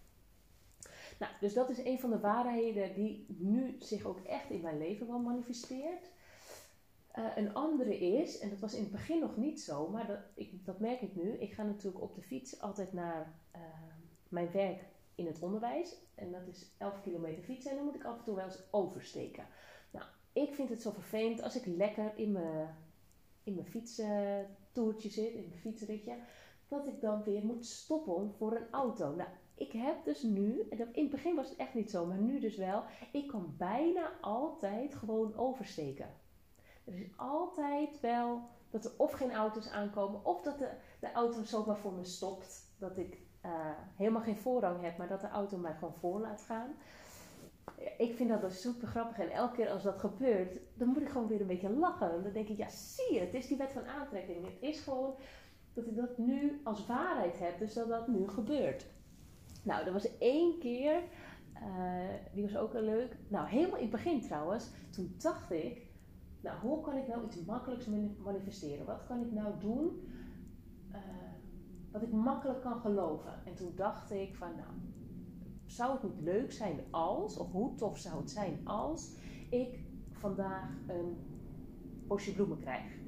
Nou, 1.19 1.31
dus 1.39 1.53
dat 1.53 1.69
is 1.69 1.85
een 1.85 1.99
van 1.99 2.09
de 2.09 2.19
waarheden 2.19 2.93
die 2.93 3.25
nu 3.27 3.75
zich 3.79 4.05
ook 4.05 4.19
echt 4.19 4.49
in 4.49 4.61
mijn 4.61 4.77
leven 4.77 5.07
wel 5.07 5.19
manifesteert. 5.19 6.11
Uh, 7.19 7.25
een 7.35 7.53
andere 7.53 7.97
is, 7.97 8.39
en 8.39 8.49
dat 8.49 8.59
was 8.59 8.73
in 8.73 8.81
het 8.81 8.91
begin 8.91 9.19
nog 9.19 9.37
niet 9.37 9.61
zo, 9.61 9.89
maar 9.89 10.07
dat, 10.07 10.19
ik, 10.33 10.65
dat 10.65 10.79
merk 10.79 11.01
ik 11.01 11.15
nu. 11.15 11.31
Ik 11.31 11.53
ga 11.53 11.63
natuurlijk 11.63 12.03
op 12.03 12.15
de 12.15 12.21
fiets 12.21 12.61
altijd 12.61 12.93
naar 12.93 13.33
uh, 13.55 13.61
mijn 14.29 14.51
werk 14.51 14.85
in 15.15 15.25
het 15.25 15.41
onderwijs. 15.41 15.95
En 16.15 16.31
dat 16.31 16.47
is 16.47 16.71
11 16.77 17.01
kilometer 17.01 17.43
fietsen 17.43 17.71
en 17.71 17.77
dan 17.77 17.85
moet 17.85 17.95
ik 17.95 18.05
af 18.05 18.17
en 18.17 18.23
toe 18.23 18.35
wel 18.35 18.45
eens 18.45 18.63
oversteken. 18.71 19.47
Nou, 19.91 20.05
ik 20.33 20.53
vind 20.53 20.69
het 20.69 20.81
zo 20.81 20.91
vervelend 20.91 21.41
als 21.41 21.55
ik 21.55 21.65
lekker 21.65 22.11
in 22.15 22.31
mijn, 22.31 22.75
in 23.43 23.55
mijn 23.55 23.67
fietstoertje 23.67 25.09
zit, 25.09 25.33
in 25.33 25.47
mijn 25.47 25.59
fietsritje, 25.59 26.15
dat 26.67 26.87
ik 26.87 27.01
dan 27.01 27.23
weer 27.23 27.45
moet 27.45 27.65
stoppen 27.65 28.33
voor 28.37 28.55
een 28.55 28.71
auto. 28.71 29.15
Nou, 29.15 29.29
ik 29.55 29.71
heb 29.71 30.05
dus 30.05 30.23
nu, 30.23 30.67
en 30.69 30.77
in 30.93 31.03
het 31.03 31.11
begin 31.11 31.35
was 31.35 31.49
het 31.49 31.57
echt 31.57 31.73
niet 31.73 31.91
zo, 31.91 32.05
maar 32.05 32.17
nu 32.17 32.39
dus 32.39 32.55
wel, 32.55 32.83
ik 33.11 33.27
kan 33.27 33.55
bijna 33.57 34.11
altijd 34.21 34.95
gewoon 34.95 35.35
oversteken. 35.35 36.21
Er 36.85 36.93
is 36.93 37.17
altijd 37.17 37.99
wel 37.99 38.41
dat 38.69 38.85
er 38.85 38.91
of 38.97 39.11
geen 39.11 39.33
auto's 39.33 39.69
aankomen, 39.69 40.25
of 40.25 40.41
dat 40.41 40.57
de, 40.57 40.69
de 40.99 41.11
auto 41.11 41.43
zomaar 41.43 41.77
voor 41.77 41.93
me 41.93 42.03
stopt. 42.03 42.71
Dat 42.77 42.97
ik 42.97 43.17
uh, 43.45 43.51
helemaal 43.95 44.21
geen 44.21 44.37
voorrang 44.37 44.81
heb, 44.81 44.97
maar 44.97 45.07
dat 45.07 45.21
de 45.21 45.29
auto 45.29 45.57
mij 45.57 45.73
gewoon 45.73 45.93
voor 45.99 46.19
laat 46.19 46.41
gaan. 46.41 46.73
Ik 47.97 48.15
vind 48.15 48.29
dat 48.29 48.41
dus 48.41 48.61
super 48.61 48.87
grappig. 48.87 49.19
En 49.19 49.29
elke 49.29 49.55
keer 49.55 49.69
als 49.69 49.83
dat 49.83 49.99
gebeurt, 49.99 50.59
dan 50.73 50.87
moet 50.87 51.01
ik 51.01 51.09
gewoon 51.09 51.27
weer 51.27 51.41
een 51.41 51.47
beetje 51.47 51.69
lachen. 51.69 52.23
Dan 52.23 52.33
denk 52.33 52.47
ik, 52.47 52.57
ja, 52.57 52.69
zie 52.69 53.13
je, 53.13 53.19
het 53.19 53.33
is 53.33 53.47
die 53.47 53.57
wet 53.57 53.71
van 53.71 53.85
aantrekking. 53.85 54.45
Het 54.45 54.57
is 54.59 54.79
gewoon 54.79 55.15
dat 55.73 55.85
ik 55.85 55.95
dat 55.95 56.17
nu 56.17 56.61
als 56.63 56.85
waarheid 56.85 57.39
heb, 57.39 57.59
dus 57.59 57.73
dat 57.73 57.87
dat 57.87 58.07
nu 58.07 58.27
gebeurt. 58.27 58.85
Nou, 59.63 59.85
er 59.85 59.93
was 59.93 60.17
één 60.17 60.59
keer, 60.59 61.01
uh, 61.55 62.13
die 62.33 62.43
was 62.43 62.57
ook 62.57 62.73
leuk. 62.73 63.15
Nou, 63.27 63.47
helemaal 63.47 63.77
in 63.77 63.81
het 63.81 63.91
begin 63.91 64.21
trouwens, 64.21 64.69
toen 64.89 65.15
dacht 65.17 65.51
ik, 65.51 65.82
nou, 66.43 66.59
hoe 66.59 66.81
kan 66.81 66.97
ik 66.97 67.07
nou 67.07 67.25
iets 67.25 67.45
makkelijks 67.45 67.87
manifesteren? 68.23 68.85
Wat 68.85 69.05
kan 69.07 69.21
ik 69.21 69.31
nou 69.31 69.59
doen 69.59 70.07
uh, 70.91 70.97
wat 71.91 72.01
ik 72.01 72.11
makkelijk 72.11 72.61
kan 72.61 72.79
geloven? 72.79 73.45
En 73.45 73.55
toen 73.55 73.71
dacht 73.75 74.11
ik 74.11 74.35
van, 74.35 74.55
nou, 74.55 74.73
zou 75.65 75.91
het 75.91 76.03
niet 76.03 76.21
leuk 76.21 76.51
zijn 76.51 76.79
als, 76.91 77.37
of 77.37 77.51
hoe 77.51 77.75
tof 77.75 77.97
zou 77.97 78.19
het 78.19 78.31
zijn 78.31 78.67
als 78.67 79.15
ik 79.49 79.79
vandaag 80.11 80.69
een 80.87 81.17
bosje 82.07 82.33
bloemen 82.33 82.59
krijg? 82.59 83.01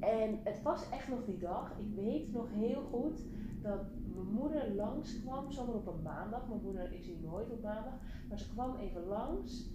En 0.00 0.40
het 0.44 0.62
was 0.62 0.90
echt 0.90 1.08
nog 1.08 1.24
die 1.24 1.38
dag, 1.38 1.78
ik 1.78 1.94
weet 1.94 2.32
nog 2.32 2.46
heel 2.52 2.82
goed 2.82 3.22
dat 3.62 3.80
mijn 4.14 4.32
moeder 4.32 4.74
langskwam, 4.74 5.52
zomaar 5.52 5.74
op 5.74 5.86
een 5.86 6.02
maandag. 6.02 6.48
Mijn 6.48 6.62
moeder 6.62 6.92
is 6.92 7.06
hier 7.06 7.20
nooit 7.22 7.50
op 7.50 7.62
maandag, 7.62 7.94
maar 8.28 8.38
ze 8.38 8.52
kwam 8.52 8.76
even 8.76 9.06
langs 9.06 9.70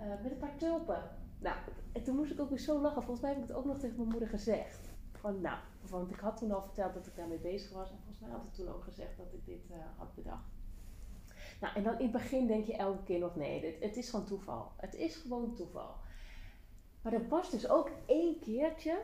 uh, 0.00 0.22
met 0.22 0.32
een 0.32 0.38
paar 0.38 0.56
tulpen. 0.56 1.02
Nou, 1.38 1.56
en 1.92 2.02
toen 2.02 2.16
moest 2.16 2.30
ik 2.30 2.40
ook 2.40 2.48
weer 2.48 2.58
zo 2.58 2.80
lachen. 2.80 3.02
Volgens 3.02 3.20
mij 3.20 3.30
heb 3.30 3.42
ik 3.42 3.48
het 3.48 3.56
ook 3.56 3.64
nog 3.64 3.78
tegen 3.78 3.96
mijn 3.96 4.08
moeder 4.08 4.28
gezegd. 4.28 4.88
Van, 5.12 5.40
nou, 5.40 5.58
want 5.90 6.10
ik 6.10 6.20
had 6.20 6.36
toen 6.36 6.52
al 6.52 6.62
verteld 6.62 6.94
dat 6.94 7.06
ik 7.06 7.16
daarmee 7.16 7.38
bezig 7.38 7.72
was. 7.72 7.90
En 7.90 7.96
volgens 7.96 8.18
mij 8.20 8.30
had 8.30 8.44
ik 8.44 8.52
toen 8.52 8.68
ook 8.68 8.84
gezegd 8.84 9.16
dat 9.16 9.32
ik 9.32 9.46
dit 9.46 9.70
uh, 9.70 9.76
had 9.96 10.14
bedacht. 10.14 10.48
Nou, 11.60 11.74
en 11.74 11.82
dan 11.82 11.94
in 11.94 12.02
het 12.02 12.12
begin 12.12 12.46
denk 12.46 12.66
je 12.66 12.76
elke 12.76 13.02
keer 13.02 13.18
nog, 13.18 13.36
nee, 13.36 13.60
dit, 13.60 13.82
het 13.82 13.96
is 13.96 14.10
gewoon 14.10 14.26
toeval. 14.26 14.72
Het 14.76 14.94
is 14.94 15.16
gewoon 15.16 15.54
toeval. 15.54 15.94
Maar 17.02 17.12
er 17.12 17.28
was 17.28 17.50
dus 17.50 17.68
ook 17.68 17.90
één 18.06 18.38
keertje 18.38 19.02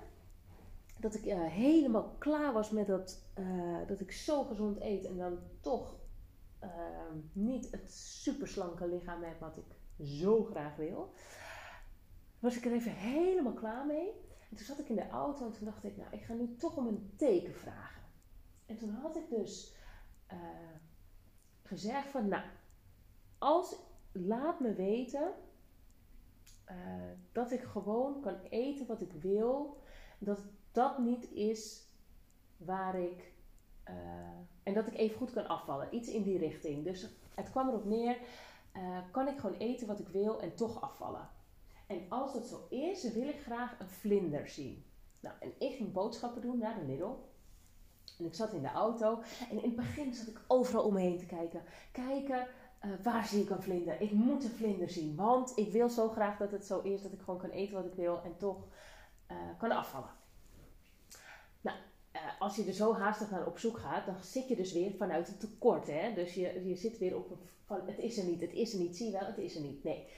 dat 0.99 1.14
ik 1.14 1.25
uh, 1.25 1.47
helemaal 1.47 2.14
klaar 2.18 2.53
was 2.53 2.70
met 2.70 2.87
dat, 2.87 3.23
uh, 3.38 3.87
dat 3.87 4.01
ik 4.01 4.12
zo 4.12 4.44
gezond 4.44 4.81
eet 4.81 5.05
en 5.05 5.16
dan 5.16 5.38
toch 5.61 5.97
niet 7.33 7.70
het 7.70 7.92
superslanke 7.92 8.88
lichaam 8.88 9.23
heb 9.23 9.40
wat 9.40 9.57
ik 9.57 9.77
zo 10.07 10.44
graag 10.44 10.77
wil. 10.77 11.12
Was 12.44 12.57
ik 12.57 12.64
er 12.64 12.72
even 12.72 12.92
helemaal 12.92 13.52
klaar 13.52 13.87
mee. 13.87 14.09
En 14.50 14.57
toen 14.57 14.66
zat 14.66 14.78
ik 14.78 14.88
in 14.88 14.94
de 14.94 15.09
auto 15.09 15.46
en 15.46 15.52
toen 15.52 15.64
dacht 15.64 15.85
ik, 15.85 15.96
nou, 15.96 16.09
ik 16.12 16.22
ga 16.22 16.35
nu 16.35 16.57
toch 16.57 16.76
om 16.76 16.87
een 16.87 17.12
teken 17.16 17.54
vragen. 17.54 18.02
En 18.66 18.76
toen 18.76 18.90
had 18.90 19.16
ik 19.16 19.28
dus 19.28 19.74
eh, 20.26 20.38
gezegd 21.62 22.07
van, 22.07 22.28
nou, 22.28 22.44
als, 23.38 23.76
laat 24.12 24.61
me 24.61 24.72
weten 24.72 25.33
dat 27.33 27.50
ik 27.50 27.62
gewoon 27.62 28.20
kan 28.20 28.37
eten 28.50 28.87
wat 28.87 29.00
ik 29.00 29.12
wil. 29.12 29.83
Dat 30.18 30.40
dat 30.72 30.98
niet 30.98 31.30
is 31.30 31.88
waar 32.57 33.00
ik. 33.00 33.33
Uh, 33.88 33.94
en 34.62 34.74
dat 34.74 34.87
ik 34.87 34.94
even 34.94 35.16
goed 35.16 35.33
kan 35.33 35.48
afvallen. 35.48 35.94
Iets 35.94 36.09
in 36.09 36.22
die 36.22 36.38
richting. 36.38 36.85
Dus 36.85 37.09
het 37.35 37.50
kwam 37.50 37.68
erop 37.68 37.85
neer: 37.85 38.18
kan 39.11 39.28
ik 39.28 39.38
gewoon 39.38 39.57
eten 39.57 39.87
wat 39.87 39.98
ik 39.98 40.09
wil 40.09 40.40
en 40.40 40.54
toch 40.54 40.80
afvallen? 40.80 41.28
En 41.87 42.07
als 42.09 42.33
dat 42.33 42.47
zo 42.47 42.66
is, 42.70 43.12
wil 43.12 43.29
ik 43.29 43.40
graag 43.40 43.81
een 43.81 43.88
vlinder 43.88 44.49
zien. 44.49 44.85
Nou, 45.20 45.37
en 45.40 45.53
ik 45.59 45.77
ging 45.77 45.92
boodschappen 45.92 46.42
doen 46.42 46.59
naar 46.59 46.79
de 46.79 46.87
Lidl. 46.87 47.12
En 48.18 48.25
ik 48.25 48.35
zat 48.35 48.53
in 48.53 48.62
de 48.62 48.68
auto. 48.68 49.23
En 49.51 49.57
in 49.57 49.62
het 49.62 49.77
begin 49.77 50.14
zat 50.14 50.27
ik 50.27 50.40
overal 50.47 50.85
om 50.85 50.92
me 50.92 51.01
heen 51.01 51.18
te 51.18 51.27
kijken. 51.27 51.62
Kijken, 51.92 52.49
uh, 52.85 52.90
waar 53.03 53.27
zie 53.27 53.42
ik 53.42 53.51
een 53.51 53.62
vlinder? 53.62 54.01
Ik 54.01 54.11
moet 54.11 54.44
een 54.44 54.51
vlinder 54.51 54.90
zien. 54.90 55.16
Want 55.16 55.53
ik 55.59 55.73
wil 55.73 55.88
zo 55.88 56.09
graag 56.09 56.38
dat 56.38 56.51
het 56.51 56.66
zo 56.66 56.81
is 56.81 57.03
dat 57.03 57.12
ik 57.12 57.20
gewoon 57.20 57.40
kan 57.40 57.51
eten 57.51 57.75
wat 57.75 57.85
ik 57.85 57.94
wil 57.94 58.23
en 58.23 58.37
toch 58.37 58.66
uh, 59.31 59.37
kan 59.59 59.70
afvallen. 59.70 60.11
Nou, 61.61 61.77
uh, 62.12 62.40
als 62.40 62.57
je 62.57 62.64
er 62.64 62.73
zo 62.73 62.94
haastig 62.94 63.31
naar 63.31 63.47
op 63.47 63.59
zoek 63.59 63.79
gaat, 63.79 64.07
dan 64.07 64.16
zit 64.23 64.49
je 64.49 64.57
dus 64.57 64.73
weer 64.73 64.92
vanuit 64.97 65.29
een 65.29 65.38
tekort. 65.38 65.87
Hè? 65.87 66.14
Dus 66.14 66.35
je, 66.35 66.68
je 66.68 66.77
zit 66.77 66.99
weer 66.99 67.16
op 67.16 67.38
van 67.64 67.81
het 67.87 67.99
is 67.99 68.18
er 68.18 68.25
niet, 68.25 68.40
het 68.40 68.53
is 68.53 68.73
er 68.73 68.79
niet, 68.79 68.97
zie 68.97 69.07
je 69.07 69.12
wel, 69.12 69.27
het 69.27 69.38
is 69.38 69.55
er 69.55 69.62
niet. 69.62 69.85
Nee. 69.85 70.09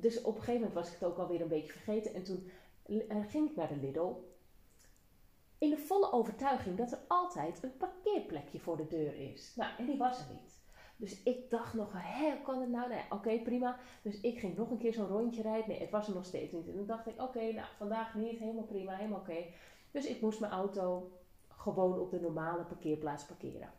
Dus 0.00 0.20
op 0.20 0.34
een 0.34 0.42
gegeven 0.42 0.60
moment 0.60 0.74
was 0.74 0.86
ik 0.86 0.98
het 0.98 1.08
ook 1.08 1.18
alweer 1.18 1.40
een 1.40 1.48
beetje 1.48 1.72
vergeten. 1.72 2.14
En 2.14 2.22
toen 2.22 2.50
uh, 2.86 3.16
ging 3.28 3.50
ik 3.50 3.56
naar 3.56 3.68
de 3.68 3.76
Lidl. 3.76 4.12
In 5.58 5.70
de 5.70 5.78
volle 5.78 6.12
overtuiging 6.12 6.76
dat 6.76 6.92
er 6.92 6.98
altijd 7.08 7.62
een 7.62 7.76
parkeerplekje 7.76 8.60
voor 8.60 8.76
de 8.76 8.86
deur 8.86 9.32
is. 9.32 9.52
Nou, 9.56 9.70
en 9.78 9.86
die 9.86 9.96
was 9.96 10.18
er 10.18 10.26
niet. 10.32 10.60
Dus 10.96 11.22
ik 11.22 11.50
dacht 11.50 11.74
nog, 11.74 11.92
hè, 11.94 12.42
kan 12.42 12.60
het 12.60 12.70
nou? 12.70 12.88
Nee, 12.88 13.02
oké, 13.10 13.38
prima. 13.42 13.78
Dus 14.02 14.20
ik 14.20 14.38
ging 14.38 14.56
nog 14.56 14.70
een 14.70 14.78
keer 14.78 14.92
zo'n 14.92 15.06
rondje 15.06 15.42
rijden. 15.42 15.68
Nee, 15.68 15.80
het 15.80 15.90
was 15.90 16.08
er 16.08 16.14
nog 16.14 16.24
steeds 16.24 16.52
niet. 16.52 16.68
En 16.68 16.74
toen 16.74 16.86
dacht 16.86 17.06
ik, 17.06 17.20
oké, 17.20 17.52
nou, 17.52 17.68
vandaag 17.76 18.14
niet, 18.14 18.38
helemaal 18.38 18.64
prima, 18.64 18.96
helemaal 18.96 19.20
oké. 19.20 19.44
Dus 19.90 20.06
ik 20.06 20.20
moest 20.20 20.40
mijn 20.40 20.52
auto 20.52 21.12
gewoon 21.48 22.00
op 22.00 22.10
de 22.10 22.20
normale 22.20 22.64
parkeerplaats 22.64 23.26
parkeren. 23.26 23.72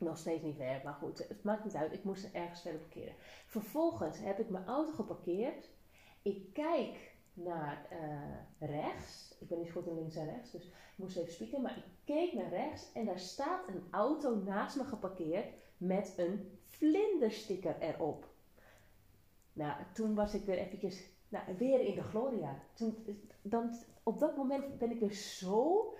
Nog 0.00 0.18
steeds 0.18 0.42
niet 0.42 0.56
ver, 0.56 0.80
maar 0.84 0.92
goed, 0.92 1.18
het 1.18 1.42
maakt 1.42 1.64
niet 1.64 1.74
uit. 1.74 1.92
Ik 1.92 2.04
moest 2.04 2.24
er 2.24 2.34
ergens 2.34 2.60
verder 2.60 2.80
parkeren. 2.80 3.14
Vervolgens 3.46 4.18
heb 4.18 4.38
ik 4.38 4.48
mijn 4.48 4.66
auto 4.66 4.92
geparkeerd. 4.92 5.70
Ik 6.22 6.52
kijk 6.52 7.14
naar 7.32 7.86
uh, 7.92 8.68
rechts. 8.68 9.36
Ik 9.40 9.48
ben 9.48 9.58
niet 9.58 9.72
goed 9.72 9.86
in 9.86 9.94
links 9.94 10.16
en 10.16 10.24
rechts, 10.24 10.50
dus 10.50 10.64
ik 10.66 10.72
moest 10.96 11.16
even 11.16 11.32
spieken. 11.32 11.62
Maar 11.62 11.76
ik 11.76 11.84
keek 12.04 12.32
naar 12.32 12.48
rechts 12.48 12.92
en 12.92 13.04
daar 13.04 13.18
staat 13.18 13.68
een 13.68 13.86
auto 13.90 14.36
naast 14.36 14.76
me 14.76 14.84
geparkeerd 14.84 15.46
met 15.76 16.14
een 16.16 16.58
vlindersticker 16.64 17.76
erop. 17.78 18.26
Nou, 19.52 19.82
toen 19.92 20.14
was 20.14 20.34
ik 20.34 20.44
weer 20.44 20.58
eventjes, 20.58 21.08
nou, 21.28 21.56
weer 21.56 21.80
in 21.80 21.94
de 21.94 22.02
gloria. 22.02 22.62
Toen, 22.74 23.04
dan 23.42 23.74
op 24.02 24.18
dat 24.18 24.36
moment 24.36 24.78
ben 24.78 24.90
ik 24.90 25.00
weer 25.00 25.12
zo. 25.12 25.94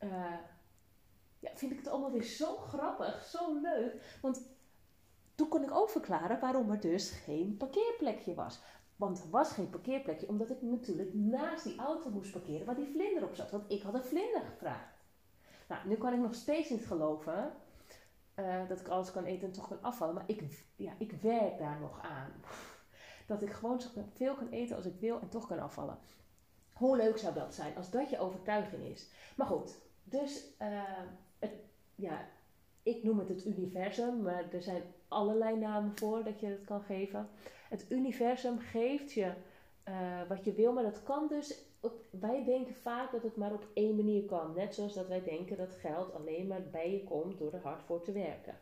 Uh, 0.00 0.34
ja, 1.44 1.50
vind 1.54 1.72
ik 1.72 1.78
het 1.78 1.88
allemaal 1.88 2.12
weer 2.12 2.22
zo 2.22 2.56
grappig, 2.56 3.24
zo 3.24 3.60
leuk. 3.60 4.18
Want 4.22 4.42
toen 5.34 5.48
kon 5.48 5.62
ik 5.62 5.74
ook 5.74 5.90
verklaren 5.90 6.40
waarom 6.40 6.70
er 6.70 6.80
dus 6.80 7.10
geen 7.10 7.56
parkeerplekje 7.56 8.34
was. 8.34 8.60
Want 8.96 9.22
er 9.22 9.30
was 9.30 9.50
geen 9.52 9.70
parkeerplekje, 9.70 10.28
omdat 10.28 10.50
ik 10.50 10.62
natuurlijk 10.62 11.14
naast 11.14 11.64
die 11.64 11.78
auto 11.78 12.10
moest 12.10 12.32
parkeren 12.32 12.66
waar 12.66 12.74
die 12.74 12.90
vlinder 12.92 13.24
op 13.24 13.34
zat. 13.34 13.50
Want 13.50 13.70
ik 13.72 13.82
had 13.82 13.94
een 13.94 14.04
vlinder 14.04 14.40
gevraagd. 14.40 15.02
Nou, 15.68 15.88
nu 15.88 15.96
kan 15.96 16.12
ik 16.12 16.20
nog 16.20 16.34
steeds 16.34 16.70
niet 16.70 16.86
geloven 16.86 17.52
uh, 18.36 18.68
dat 18.68 18.80
ik 18.80 18.88
alles 18.88 19.12
kan 19.12 19.24
eten 19.24 19.46
en 19.46 19.52
toch 19.52 19.68
kan 19.68 19.82
afvallen. 19.82 20.14
Maar 20.14 20.24
ik, 20.26 20.64
ja, 20.76 20.92
ik 20.98 21.12
werk 21.12 21.58
daar 21.58 21.80
nog 21.80 22.00
aan. 22.02 22.32
Dat 23.26 23.42
ik 23.42 23.50
gewoon 23.50 23.80
veel 24.14 24.34
kan 24.34 24.48
eten 24.48 24.76
als 24.76 24.86
ik 24.86 25.00
wil 25.00 25.20
en 25.20 25.28
toch 25.28 25.46
kan 25.46 25.58
afvallen. 25.58 25.98
Hoe 26.72 26.96
leuk 26.96 27.18
zou 27.18 27.34
dat 27.34 27.54
zijn 27.54 27.76
als 27.76 27.90
dat 27.90 28.10
je 28.10 28.18
overtuiging 28.18 28.82
is? 28.84 29.10
Maar 29.36 29.46
goed, 29.46 29.80
dus 30.02 30.54
het, 30.58 31.08
ja, 31.94 32.28
ik 32.82 33.02
noem 33.02 33.18
het 33.18 33.28
het 33.28 33.44
universum, 33.44 34.22
maar 34.22 34.52
er 34.52 34.62
zijn 34.62 34.82
allerlei 35.08 35.56
namen 35.56 35.92
voor 35.98 36.24
dat 36.24 36.40
je 36.40 36.46
het 36.46 36.64
kan 36.64 36.82
geven. 36.82 37.28
Het 37.68 37.86
universum 37.88 38.58
geeft 38.58 39.12
je 39.12 39.32
uh, 39.88 40.28
wat 40.28 40.44
je 40.44 40.52
wil, 40.52 40.72
maar 40.72 40.82
dat 40.82 41.02
kan 41.02 41.28
dus. 41.28 41.64
Wij 42.10 42.44
denken 42.44 42.74
vaak 42.74 43.12
dat 43.12 43.22
het 43.22 43.36
maar 43.36 43.52
op 43.52 43.66
één 43.74 43.96
manier 43.96 44.24
kan. 44.24 44.54
Net 44.54 44.74
zoals 44.74 44.94
dat 44.94 45.08
wij 45.08 45.22
denken 45.22 45.56
dat 45.56 45.72
geld 45.72 46.14
alleen 46.14 46.46
maar 46.46 46.62
bij 46.70 46.92
je 46.92 47.04
komt 47.04 47.38
door 47.38 47.52
er 47.52 47.62
hard 47.62 47.82
voor 47.82 48.02
te 48.02 48.12
werken. 48.12 48.58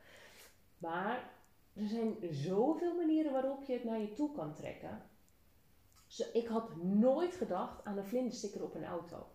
Maar 0.78 1.30
er 1.74 1.88
zijn 1.88 2.16
zoveel 2.30 2.94
manieren 2.96 3.32
waarop 3.32 3.62
je 3.62 3.72
het 3.72 3.84
naar 3.84 4.00
je 4.00 4.12
toe 4.12 4.32
kan 4.32 4.54
trekken 4.54 5.02
ik 6.32 6.46
had 6.46 6.76
nooit 6.76 7.34
gedacht 7.34 7.84
aan 7.84 7.98
een 7.98 8.06
vlindersticker 8.06 8.62
op 8.62 8.74
een 8.74 8.84
auto. 8.84 9.26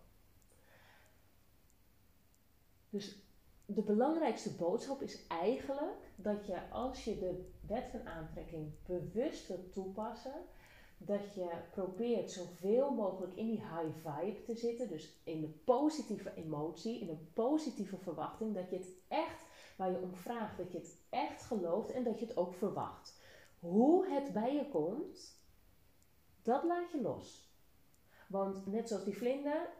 Dus 2.90 3.16
de 3.70 3.82
belangrijkste 3.82 4.54
boodschap 4.54 5.02
is 5.02 5.26
eigenlijk 5.26 6.12
dat 6.16 6.46
je 6.46 6.70
als 6.70 7.04
je 7.04 7.18
de 7.18 7.50
wet 7.66 7.88
van 7.90 8.06
aantrekking 8.06 8.72
bewust 8.86 9.48
wilt 9.48 9.72
toepassen, 9.72 10.34
dat 10.98 11.34
je 11.34 11.50
probeert 11.70 12.30
zoveel 12.30 12.90
mogelijk 12.90 13.36
in 13.36 13.46
die 13.46 13.60
high 13.60 14.08
vibe 14.08 14.42
te 14.42 14.54
zitten. 14.54 14.88
Dus 14.88 15.20
in 15.24 15.40
de 15.40 15.48
positieve 15.48 16.34
emotie, 16.34 17.00
in 17.00 17.08
een 17.08 17.30
positieve 17.32 17.96
verwachting. 17.96 18.54
Dat 18.54 18.70
je 18.70 18.76
het 18.76 18.90
echt, 19.08 19.44
waar 19.76 19.90
je 19.90 20.00
om 20.02 20.14
vraagt, 20.14 20.58
dat 20.58 20.72
je 20.72 20.78
het 20.78 20.96
echt 21.10 21.42
gelooft 21.42 21.90
en 21.90 22.04
dat 22.04 22.18
je 22.18 22.26
het 22.26 22.36
ook 22.36 22.54
verwacht. 22.54 23.20
Hoe 23.58 24.06
het 24.08 24.32
bij 24.32 24.54
je 24.54 24.68
komt, 24.68 25.42
dat 26.42 26.64
laat 26.64 26.90
je 26.90 27.00
los. 27.00 27.52
Want 28.28 28.66
net 28.66 28.88
zoals 28.88 29.04
die 29.04 29.16
vlinder, 29.16 29.70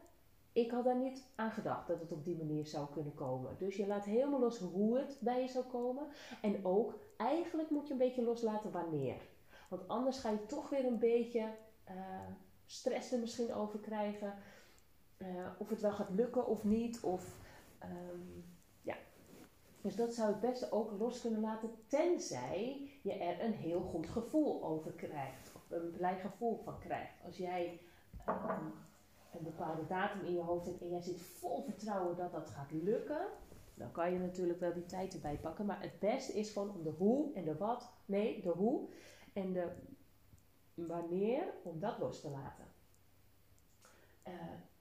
ik 0.53 0.71
had 0.71 0.85
daar 0.85 0.99
niet 0.99 1.25
aan 1.35 1.51
gedacht 1.51 1.87
dat 1.89 2.01
het 2.01 2.13
op 2.13 2.25
die 2.25 2.37
manier 2.37 2.67
zou 2.67 2.87
kunnen 2.93 3.15
komen. 3.15 3.57
Dus 3.59 3.77
je 3.77 3.87
laat 3.87 4.05
helemaal 4.05 4.41
los 4.41 4.59
hoe 4.59 4.99
het 4.99 5.17
bij 5.21 5.41
je 5.41 5.49
zou 5.49 5.65
komen. 5.65 6.07
En 6.43 6.65
ook, 6.65 6.99
eigenlijk 7.17 7.71
moet 7.71 7.87
je 7.87 7.93
een 7.93 7.99
beetje 7.99 8.23
loslaten 8.23 8.71
wanneer. 8.71 9.17
Want 9.69 9.89
anders 9.89 10.19
ga 10.19 10.31
je 10.31 10.47
toch 10.47 10.69
weer 10.69 10.85
een 10.85 10.99
beetje 10.99 11.55
uh, 11.89 11.95
stress 12.67 13.13
er 13.13 13.19
misschien 13.19 13.55
over 13.55 13.79
krijgen. 13.79 14.35
Uh, 15.19 15.27
of 15.59 15.69
het 15.69 15.81
wel 15.81 15.93
gaat 15.93 16.11
lukken 16.11 16.47
of 16.47 16.65
niet. 16.65 17.01
Of, 17.01 17.41
um, 17.83 18.45
ja. 18.83 18.97
Dus 19.81 19.97
dat 19.97 20.15
zou 20.15 20.29
het 20.29 20.41
beste 20.41 20.73
ook 20.73 20.91
los 20.99 21.21
kunnen 21.21 21.41
laten, 21.41 21.71
tenzij 21.87 22.91
je 23.03 23.13
er 23.13 23.45
een 23.45 23.53
heel 23.53 23.81
goed 23.81 24.09
gevoel 24.09 24.65
over 24.65 24.93
krijgt 24.93 25.49
een 25.69 25.91
blij 25.91 26.19
gevoel 26.19 26.57
van 26.65 26.79
krijgt. 26.79 27.25
Als 27.25 27.37
jij 27.37 27.81
um, 28.29 28.73
een 29.33 29.45
bepaalde 29.45 29.87
datum 29.87 30.25
in 30.25 30.33
je 30.33 30.41
hoofd 30.41 30.67
hebt 30.67 30.81
en 30.81 30.91
jij 30.91 31.03
zit 31.03 31.21
vol 31.21 31.63
vertrouwen 31.63 32.17
dat 32.17 32.33
dat 32.33 32.51
gaat 32.51 32.73
lukken, 32.73 33.27
dan 33.75 33.93
kan 33.93 34.13
je 34.13 34.19
natuurlijk 34.19 34.61
wel 34.61 34.73
die 34.73 34.87
tijd 34.87 35.15
erbij 35.15 35.39
pakken. 35.39 35.67
Maar 35.67 35.83
het 35.83 35.99
beste 35.99 36.33
is 36.33 36.51
gewoon 36.51 36.75
om 36.75 36.83
de 36.83 36.91
hoe 36.99 37.35
en 37.35 37.45
de 37.45 37.57
wat, 37.57 37.93
nee, 38.07 38.43
de 38.43 38.51
hoe 38.51 38.89
en 39.33 39.53
de 39.53 39.73
wanneer, 40.75 41.55
om 41.63 41.81
dat 41.81 41.99
los 41.99 42.21
te 42.21 42.31
laten. 42.31 42.65
Uh, 44.27 44.33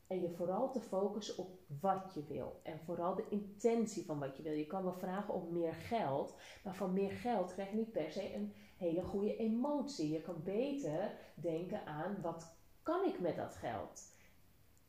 en 0.07 0.21
je 0.21 0.29
vooral 0.29 0.71
te 0.71 0.81
focussen 0.81 1.37
op 1.37 1.59
wat 1.81 2.13
je 2.13 2.23
wil. 2.27 2.59
En 2.63 2.79
vooral 2.79 3.15
de 3.15 3.25
intentie 3.29 4.05
van 4.05 4.19
wat 4.19 4.37
je 4.37 4.43
wil. 4.43 4.53
Je 4.53 4.67
kan 4.67 4.83
wel 4.83 4.93
vragen 4.93 5.33
om 5.33 5.53
meer 5.53 5.73
geld. 5.73 6.35
Maar 6.63 6.75
van 6.75 6.93
meer 6.93 7.11
geld 7.11 7.53
krijg 7.53 7.69
je 7.69 7.75
niet 7.75 7.91
per 7.91 8.11
se 8.11 8.33
een 8.33 8.53
hele 8.77 9.03
goede 9.03 9.35
emotie. 9.35 10.11
Je 10.11 10.21
kan 10.21 10.43
beter 10.43 11.11
denken 11.35 11.85
aan 11.85 12.21
wat 12.21 12.55
kan 12.83 13.05
ik 13.05 13.19
met 13.19 13.35
dat 13.35 13.55
geld. 13.55 14.15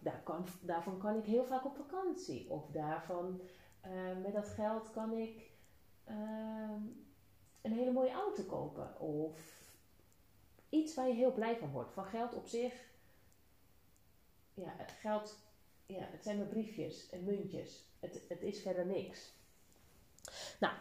Daar 0.00 0.22
kan, 0.22 0.46
daarvan 0.60 0.98
kan 0.98 1.16
ik 1.16 1.24
heel 1.24 1.44
vaak 1.44 1.64
op 1.64 1.76
vakantie. 1.76 2.50
Of 2.50 2.70
daarvan 2.70 3.40
uh, 3.86 4.22
met 4.22 4.32
dat 4.32 4.48
geld 4.48 4.90
kan 4.90 5.12
ik 5.12 5.50
uh, 6.08 6.72
een 7.62 7.72
hele 7.72 7.92
mooie 7.92 8.12
auto 8.12 8.42
kopen. 8.42 9.00
Of 9.00 9.62
iets 10.68 10.94
waar 10.94 11.08
je 11.08 11.14
heel 11.14 11.32
blij 11.32 11.56
van 11.56 11.70
wordt. 11.70 11.92
Van 11.92 12.04
geld 12.04 12.34
op 12.34 12.46
zich 12.46 12.86
ja, 14.54 14.74
geld, 15.00 15.38
ja, 15.86 16.06
het 16.10 16.22
zijn 16.22 16.38
maar 16.38 16.46
briefjes 16.46 17.10
en 17.10 17.24
muntjes. 17.24 17.84
Het, 18.00 18.22
het 18.28 18.42
is 18.42 18.62
verder 18.62 18.86
niks. 18.86 19.32
Nou, 20.60 20.74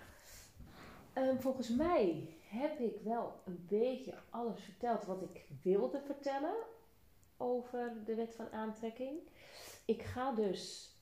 um, 1.15 1.41
volgens 1.41 1.69
mij 1.69 2.33
heb 2.49 2.79
ik 2.79 3.01
wel 3.03 3.41
een 3.45 3.65
beetje 3.69 4.13
alles 4.29 4.61
verteld 4.61 5.05
wat 5.05 5.21
ik 5.21 5.45
wilde 5.61 6.01
vertellen 6.01 6.55
over 7.37 8.03
de 8.05 8.15
wet 8.15 8.35
van 8.35 8.51
aantrekking. 8.51 9.19
Ik 9.85 10.01
ga 10.01 10.31
dus 10.31 10.95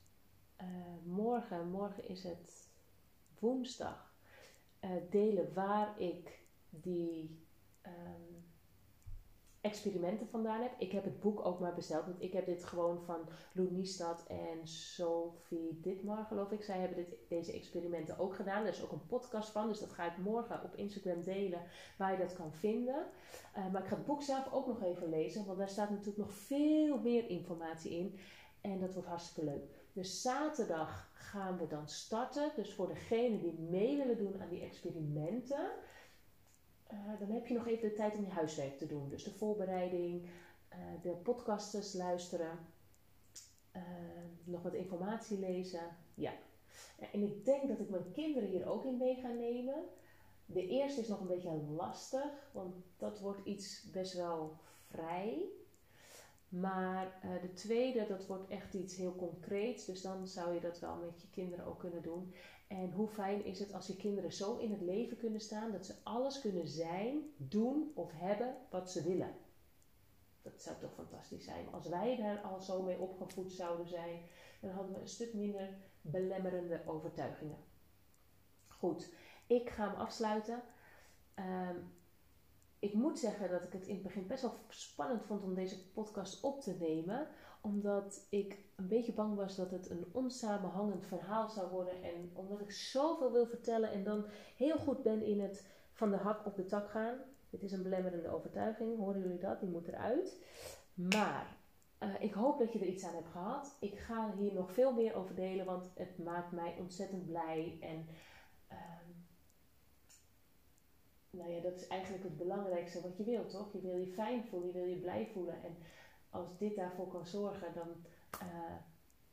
uh, 0.60 0.66
morgen, 1.04 1.70
morgen 1.70 2.08
is 2.08 2.22
het 2.22 2.68
woensdag, 3.38 4.14
uh, 4.80 4.90
delen 5.10 5.54
waar 5.54 6.00
ik 6.00 6.40
die 6.70 7.44
um, 7.86 8.45
experimenten 9.66 10.28
vandaan 10.28 10.62
heb. 10.62 10.72
Ik 10.78 10.92
heb 10.92 11.04
het 11.04 11.20
boek 11.20 11.46
ook 11.46 11.60
maar 11.60 11.74
besteld, 11.74 12.04
want 12.04 12.22
ik 12.22 12.32
heb 12.32 12.46
dit 12.46 12.64
gewoon 12.64 13.02
van 13.04 13.28
Lou 13.52 13.70
Niestad 13.70 14.24
en 14.28 14.68
Sophie 14.68 15.80
Ditmar, 15.80 16.24
geloof 16.24 16.50
ik. 16.50 16.62
Zij 16.62 16.78
hebben 16.78 16.96
dit, 16.96 17.16
deze 17.28 17.52
experimenten 17.52 18.18
ook 18.18 18.34
gedaan. 18.34 18.62
Er 18.62 18.68
is 18.68 18.84
ook 18.84 18.92
een 18.92 19.06
podcast 19.06 19.50
van, 19.50 19.68
dus 19.68 19.80
dat 19.80 19.92
ga 19.92 20.04
ik 20.06 20.18
morgen 20.18 20.62
op 20.62 20.74
Instagram 20.74 21.22
delen 21.22 21.60
waar 21.98 22.12
je 22.12 22.18
dat 22.18 22.36
kan 22.36 22.52
vinden. 22.52 23.06
Uh, 23.56 23.72
maar 23.72 23.82
ik 23.82 23.88
ga 23.88 23.96
het 23.96 24.06
boek 24.06 24.22
zelf 24.22 24.52
ook 24.52 24.66
nog 24.66 24.82
even 24.82 25.08
lezen, 25.08 25.46
want 25.46 25.58
daar 25.58 25.68
staat 25.68 25.90
natuurlijk 25.90 26.18
nog 26.18 26.32
veel 26.32 26.98
meer 27.00 27.28
informatie 27.28 27.90
in. 27.90 28.18
En 28.60 28.80
dat 28.80 28.94
wordt 28.94 29.08
hartstikke 29.08 29.50
leuk. 29.50 29.64
Dus 29.92 30.22
zaterdag 30.22 31.10
gaan 31.12 31.58
we 31.58 31.66
dan 31.66 31.88
starten. 31.88 32.52
Dus 32.56 32.74
voor 32.74 32.88
degenen 32.88 33.40
die 33.40 33.58
mee 33.58 33.96
willen 33.96 34.18
doen 34.18 34.40
aan 34.40 34.48
die 34.48 34.62
experimenten. 34.62 35.70
Eh, 36.86 37.18
dan 37.18 37.30
heb 37.30 37.46
je 37.46 37.54
nog 37.54 37.66
even 37.66 37.88
de 37.88 37.94
tijd 37.94 38.16
om 38.16 38.24
je 38.24 38.30
huiswerk 38.30 38.78
te 38.78 38.86
doen. 38.86 39.08
Dus 39.08 39.24
de 39.24 39.30
voorbereiding, 39.30 40.22
uh, 40.72 40.78
de 41.02 41.10
podcasts 41.10 41.92
luisteren, 41.92 42.58
uh, 43.76 43.82
nog 44.44 44.62
wat 44.62 44.74
informatie 44.74 45.38
lezen. 45.38 45.96
Ja. 46.14 46.32
En 47.12 47.22
ik 47.22 47.44
denk 47.44 47.68
dat 47.68 47.78
ik 47.80 47.88
mijn 47.88 48.12
kinderen 48.12 48.48
hier 48.48 48.68
ook 48.68 48.84
in 48.84 48.96
mee 48.96 49.14
ga 49.14 49.28
nemen. 49.28 49.84
De 50.46 50.66
eerste 50.66 51.00
is 51.00 51.08
nog 51.08 51.20
een 51.20 51.26
beetje 51.26 51.62
lastig, 51.76 52.50
want 52.52 52.74
dat 52.96 53.20
wordt 53.20 53.46
iets 53.46 53.90
best 53.92 54.12
wel 54.12 54.56
vrij. 54.88 55.48
Maar 56.48 57.20
de 57.42 57.52
tweede, 57.52 58.06
dat 58.06 58.26
wordt 58.26 58.50
echt 58.50 58.74
iets 58.74 58.96
heel 58.96 59.14
concreets. 59.14 59.84
Dus 59.84 60.02
dan 60.02 60.26
zou 60.26 60.54
je 60.54 60.60
dat 60.60 60.80
wel 60.80 60.96
met 60.96 61.22
je 61.22 61.30
kinderen 61.30 61.66
ook 61.66 61.78
kunnen 61.78 62.02
doen. 62.02 62.34
En 62.66 62.92
hoe 62.92 63.08
fijn 63.08 63.44
is 63.44 63.58
het 63.58 63.72
als 63.72 63.86
je 63.86 63.96
kinderen 63.96 64.32
zo 64.32 64.56
in 64.56 64.70
het 64.70 64.80
leven 64.80 65.16
kunnen 65.16 65.40
staan 65.40 65.72
dat 65.72 65.86
ze 65.86 65.94
alles 66.02 66.40
kunnen 66.40 66.68
zijn, 66.68 67.22
doen 67.36 67.92
of 67.94 68.12
hebben 68.14 68.56
wat 68.70 68.90
ze 68.90 69.02
willen. 69.02 69.34
Dat 70.42 70.62
zou 70.62 70.76
toch 70.78 70.94
fantastisch 70.94 71.44
zijn. 71.44 71.72
Als 71.72 71.88
wij 71.88 72.16
daar 72.16 72.40
al 72.40 72.60
zo 72.60 72.82
mee 72.82 72.98
opgevoed 72.98 73.52
zouden 73.52 73.88
zijn, 73.88 74.20
dan 74.60 74.70
hadden 74.70 74.94
we 74.94 75.00
een 75.00 75.08
stuk 75.08 75.34
minder 75.34 75.68
belemmerende 76.00 76.82
overtuigingen. 76.86 77.58
Goed, 78.68 79.12
ik 79.46 79.70
ga 79.70 79.88
hem 79.88 80.00
afsluiten. 80.00 80.62
Ehm, 81.34 81.76
ik 82.78 82.94
moet 82.94 83.18
zeggen 83.18 83.50
dat 83.50 83.62
ik 83.62 83.72
het 83.72 83.86
in 83.86 83.94
het 83.94 84.02
begin 84.02 84.26
best 84.26 84.42
wel 84.42 84.54
spannend 84.68 85.22
vond 85.22 85.42
om 85.42 85.54
deze 85.54 85.90
podcast 85.90 86.42
op 86.42 86.60
te 86.60 86.76
nemen 86.78 87.28
omdat 87.66 88.26
ik 88.30 88.58
een 88.76 88.88
beetje 88.88 89.12
bang 89.12 89.36
was 89.36 89.56
dat 89.56 89.70
het 89.70 89.90
een 89.90 90.06
onsamenhangend 90.12 91.06
verhaal 91.06 91.48
zou 91.48 91.70
worden. 91.70 92.02
En 92.02 92.30
omdat 92.32 92.60
ik 92.60 92.70
zoveel 92.70 93.32
wil 93.32 93.46
vertellen 93.46 93.90
en 93.90 94.04
dan 94.04 94.26
heel 94.56 94.78
goed 94.78 95.02
ben 95.02 95.22
in 95.22 95.40
het 95.40 95.66
van 95.92 96.10
de 96.10 96.16
hak 96.16 96.46
op 96.46 96.56
de 96.56 96.64
tak 96.64 96.90
gaan. 96.90 97.18
Dit 97.50 97.62
is 97.62 97.72
een 97.72 97.82
belemmerende 97.82 98.28
overtuiging, 98.28 98.98
horen 98.98 99.20
jullie 99.20 99.38
dat? 99.38 99.60
Die 99.60 99.68
moet 99.68 99.88
eruit. 99.88 100.42
Maar 100.94 101.56
uh, 102.02 102.08
ik 102.20 102.32
hoop 102.32 102.58
dat 102.58 102.72
je 102.72 102.78
er 102.78 102.86
iets 102.86 103.04
aan 103.04 103.14
hebt 103.14 103.30
gehad. 103.30 103.76
Ik 103.80 103.98
ga 103.98 104.34
hier 104.38 104.54
nog 104.54 104.72
veel 104.72 104.92
meer 104.92 105.14
over 105.14 105.34
delen, 105.34 105.66
want 105.66 105.90
het 105.94 106.18
maakt 106.18 106.52
mij 106.52 106.74
ontzettend 106.78 107.26
blij. 107.26 107.78
En 107.80 108.06
uh, 108.72 108.78
nou 111.36 111.50
ja, 111.50 111.60
dat 111.60 111.74
is 111.74 111.86
eigenlijk 111.86 112.24
het 112.24 112.36
belangrijkste 112.36 113.00
wat 113.00 113.16
je 113.16 113.24
wilt, 113.24 113.50
toch? 113.50 113.72
Je 113.72 113.80
wil 113.80 113.96
je 113.96 114.06
fijn 114.06 114.44
voelen, 114.44 114.68
je 114.68 114.74
wil 114.74 114.84
je 114.84 114.96
blij 114.96 115.28
voelen. 115.32 115.62
En 115.64 115.76
als 116.30 116.58
dit 116.58 116.76
daarvoor 116.76 117.08
kan 117.08 117.26
zorgen, 117.26 117.74
dan 117.74 117.88
uh, 118.42 118.76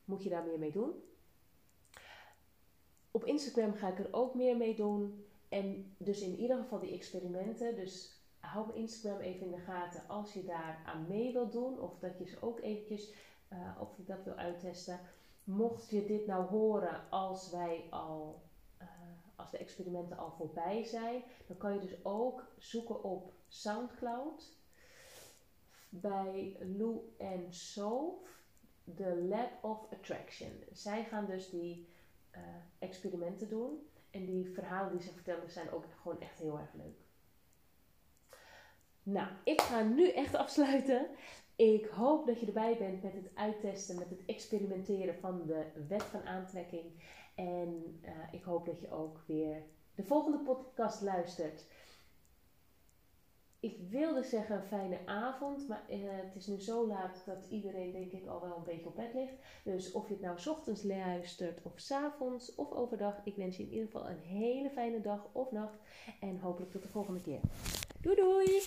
moet 0.06 0.24
je 0.24 0.30
daar 0.30 0.44
meer 0.44 0.60
mee 0.60 0.72
doen. 0.72 0.92
Op 3.12 3.26
Instagram 3.26 3.74
ga 3.74 3.88
ik 3.88 4.00
er 4.00 4.14
ook 4.14 4.34
meer 4.34 4.58
mee 4.58 4.76
doen. 4.76 5.26
En 5.50 5.96
dus 5.98 6.22
in 6.22 6.36
ieder 6.36 6.58
geval 6.58 6.80
die 6.80 6.94
experimenten. 6.94 7.76
Dus 7.76 8.22
hou 8.40 8.74
Instagram 8.74 9.20
even 9.20 9.46
in 9.46 9.52
de 9.52 9.58
gaten 9.58 10.08
als 10.08 10.34
je 10.34 10.44
daar 10.44 10.84
aan 10.86 11.06
mee 11.08 11.34
wilt 11.34 11.52
doen. 11.52 11.80
Of 11.80 12.00
dat 12.00 12.18
je 12.18 12.26
ze 12.26 12.38
ook 12.42 12.60
eventjes, 12.60 13.14
uh, 13.54 13.82
of 13.82 13.90
dat 13.98 14.24
wil 14.24 14.34
uittesten. 14.34 15.00
Mocht 15.44 15.90
je 15.90 16.06
dit 16.06 16.26
nou 16.26 16.46
horen 16.46 17.10
als 17.10 17.52
wij 17.52 17.84
al, 17.90 18.42
als 19.44 19.52
de 19.52 19.58
experimenten 19.58 20.18
al 20.18 20.32
voorbij 20.32 20.84
zijn. 20.84 21.24
Dan 21.48 21.58
kan 21.58 21.74
je 21.74 21.80
dus 21.80 22.06
ook 22.06 22.44
zoeken 22.58 23.04
op 23.04 23.34
Soundcloud 23.48 24.58
bij 25.90 26.58
Lou 26.78 27.00
en 27.18 27.54
Soph 27.54 28.32
de 28.84 29.26
Lab 29.30 29.64
of 29.64 29.92
Attraction. 29.92 30.52
Zij 30.72 31.04
gaan 31.04 31.26
dus 31.26 31.50
die 31.50 31.88
uh, 32.36 32.42
experimenten 32.80 33.50
doen. 33.50 33.88
En 34.12 34.26
die 34.26 34.54
verhalen 34.54 34.92
die 34.92 35.02
ze 35.02 35.14
vertellen 35.14 35.50
zijn 35.50 35.72
ook 35.72 35.86
gewoon 36.02 36.22
echt 36.22 36.40
heel 36.40 36.60
erg 36.60 36.74
leuk. 36.74 37.02
Nou, 39.04 39.28
ik 39.44 39.62
ga 39.62 39.82
nu 39.82 40.10
echt 40.10 40.36
afsluiten. 40.36 41.08
Ik 41.56 41.86
hoop 41.86 42.28
dat 42.28 42.40
je 42.40 42.46
erbij 42.46 42.78
bent 42.78 43.04
met 43.04 43.14
het 43.14 43.36
uittesten, 43.36 43.96
met 43.96 44.10
het 44.10 44.26
experimenteren 44.26 45.16
van 45.16 45.46
de 45.46 45.66
wet 45.88 46.04
van 46.04 46.24
aantrekking. 46.24 46.84
En 47.36 48.00
uh, 48.06 48.12
ik 48.32 48.44
hoop 48.44 48.66
dat 48.66 48.80
je 48.80 48.92
ook 48.92 49.24
weer 49.28 49.64
de 49.96 50.04
volgende 50.04 50.40
podcast 50.40 51.02
luistert 51.02 51.66
ik 53.64 53.78
wilde 53.90 54.24
zeggen 54.24 54.56
een 54.56 54.68
fijne 54.68 54.98
avond, 55.06 55.68
maar 55.68 55.84
uh, 55.90 55.98
het 56.00 56.36
is 56.36 56.48
nu 56.48 56.60
zo 56.60 56.88
laat 56.88 57.24
dat 57.26 57.46
iedereen 57.50 57.92
denk 57.92 58.12
ik 58.12 58.28
al 58.28 58.42
wel 58.42 58.58
een 58.58 58.64
beetje 58.64 58.88
op 58.88 58.96
bed 58.96 59.14
ligt. 59.14 59.34
Dus 59.64 59.92
of 59.92 60.08
je 60.08 60.14
het 60.14 60.22
nou 60.22 60.38
ochtends 60.50 60.84
luistert 60.84 61.62
of 61.62 61.72
s 61.76 61.92
avonds 61.92 62.56
of 62.56 62.72
overdag, 62.72 63.22
ik 63.24 63.36
wens 63.36 63.58
je 63.58 63.64
in 63.64 63.70
ieder 63.70 63.86
geval 63.86 64.10
een 64.10 64.20
hele 64.20 64.70
fijne 64.70 65.02
dag 65.02 65.28
of 65.32 65.52
nacht 65.52 65.78
en 66.20 66.40
hopelijk 66.40 66.72
tot 66.72 66.84
de 66.84 66.90
volgende 66.90 67.22
keer. 67.22 67.40
Doei 68.02 68.16
doei! 68.16 68.62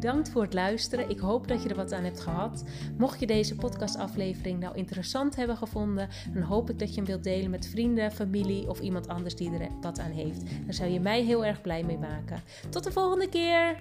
Bedankt 0.00 0.30
voor 0.30 0.42
het 0.42 0.54
luisteren. 0.54 1.10
Ik 1.10 1.18
hoop 1.18 1.48
dat 1.48 1.62
je 1.62 1.68
er 1.68 1.76
wat 1.76 1.92
aan 1.92 2.04
hebt 2.04 2.20
gehad. 2.20 2.64
Mocht 2.98 3.20
je 3.20 3.26
deze 3.26 3.54
podcastaflevering 3.54 4.60
nou 4.60 4.76
interessant 4.76 5.36
hebben 5.36 5.56
gevonden, 5.56 6.08
dan 6.34 6.42
hoop 6.42 6.70
ik 6.70 6.78
dat 6.78 6.88
je 6.88 6.94
hem 6.94 7.04
wilt 7.04 7.24
delen 7.24 7.50
met 7.50 7.66
vrienden, 7.66 8.12
familie 8.12 8.68
of 8.68 8.80
iemand 8.80 9.08
anders 9.08 9.36
die 9.36 9.52
er 9.52 9.68
wat 9.80 9.98
aan 9.98 10.10
heeft. 10.10 10.42
Daar 10.64 10.74
zou 10.74 10.90
je 10.90 11.00
mij 11.00 11.22
heel 11.22 11.44
erg 11.44 11.60
blij 11.60 11.82
mee 11.82 11.98
maken. 11.98 12.42
Tot 12.70 12.84
de 12.84 12.92
volgende 12.92 13.28
keer! 13.28 13.76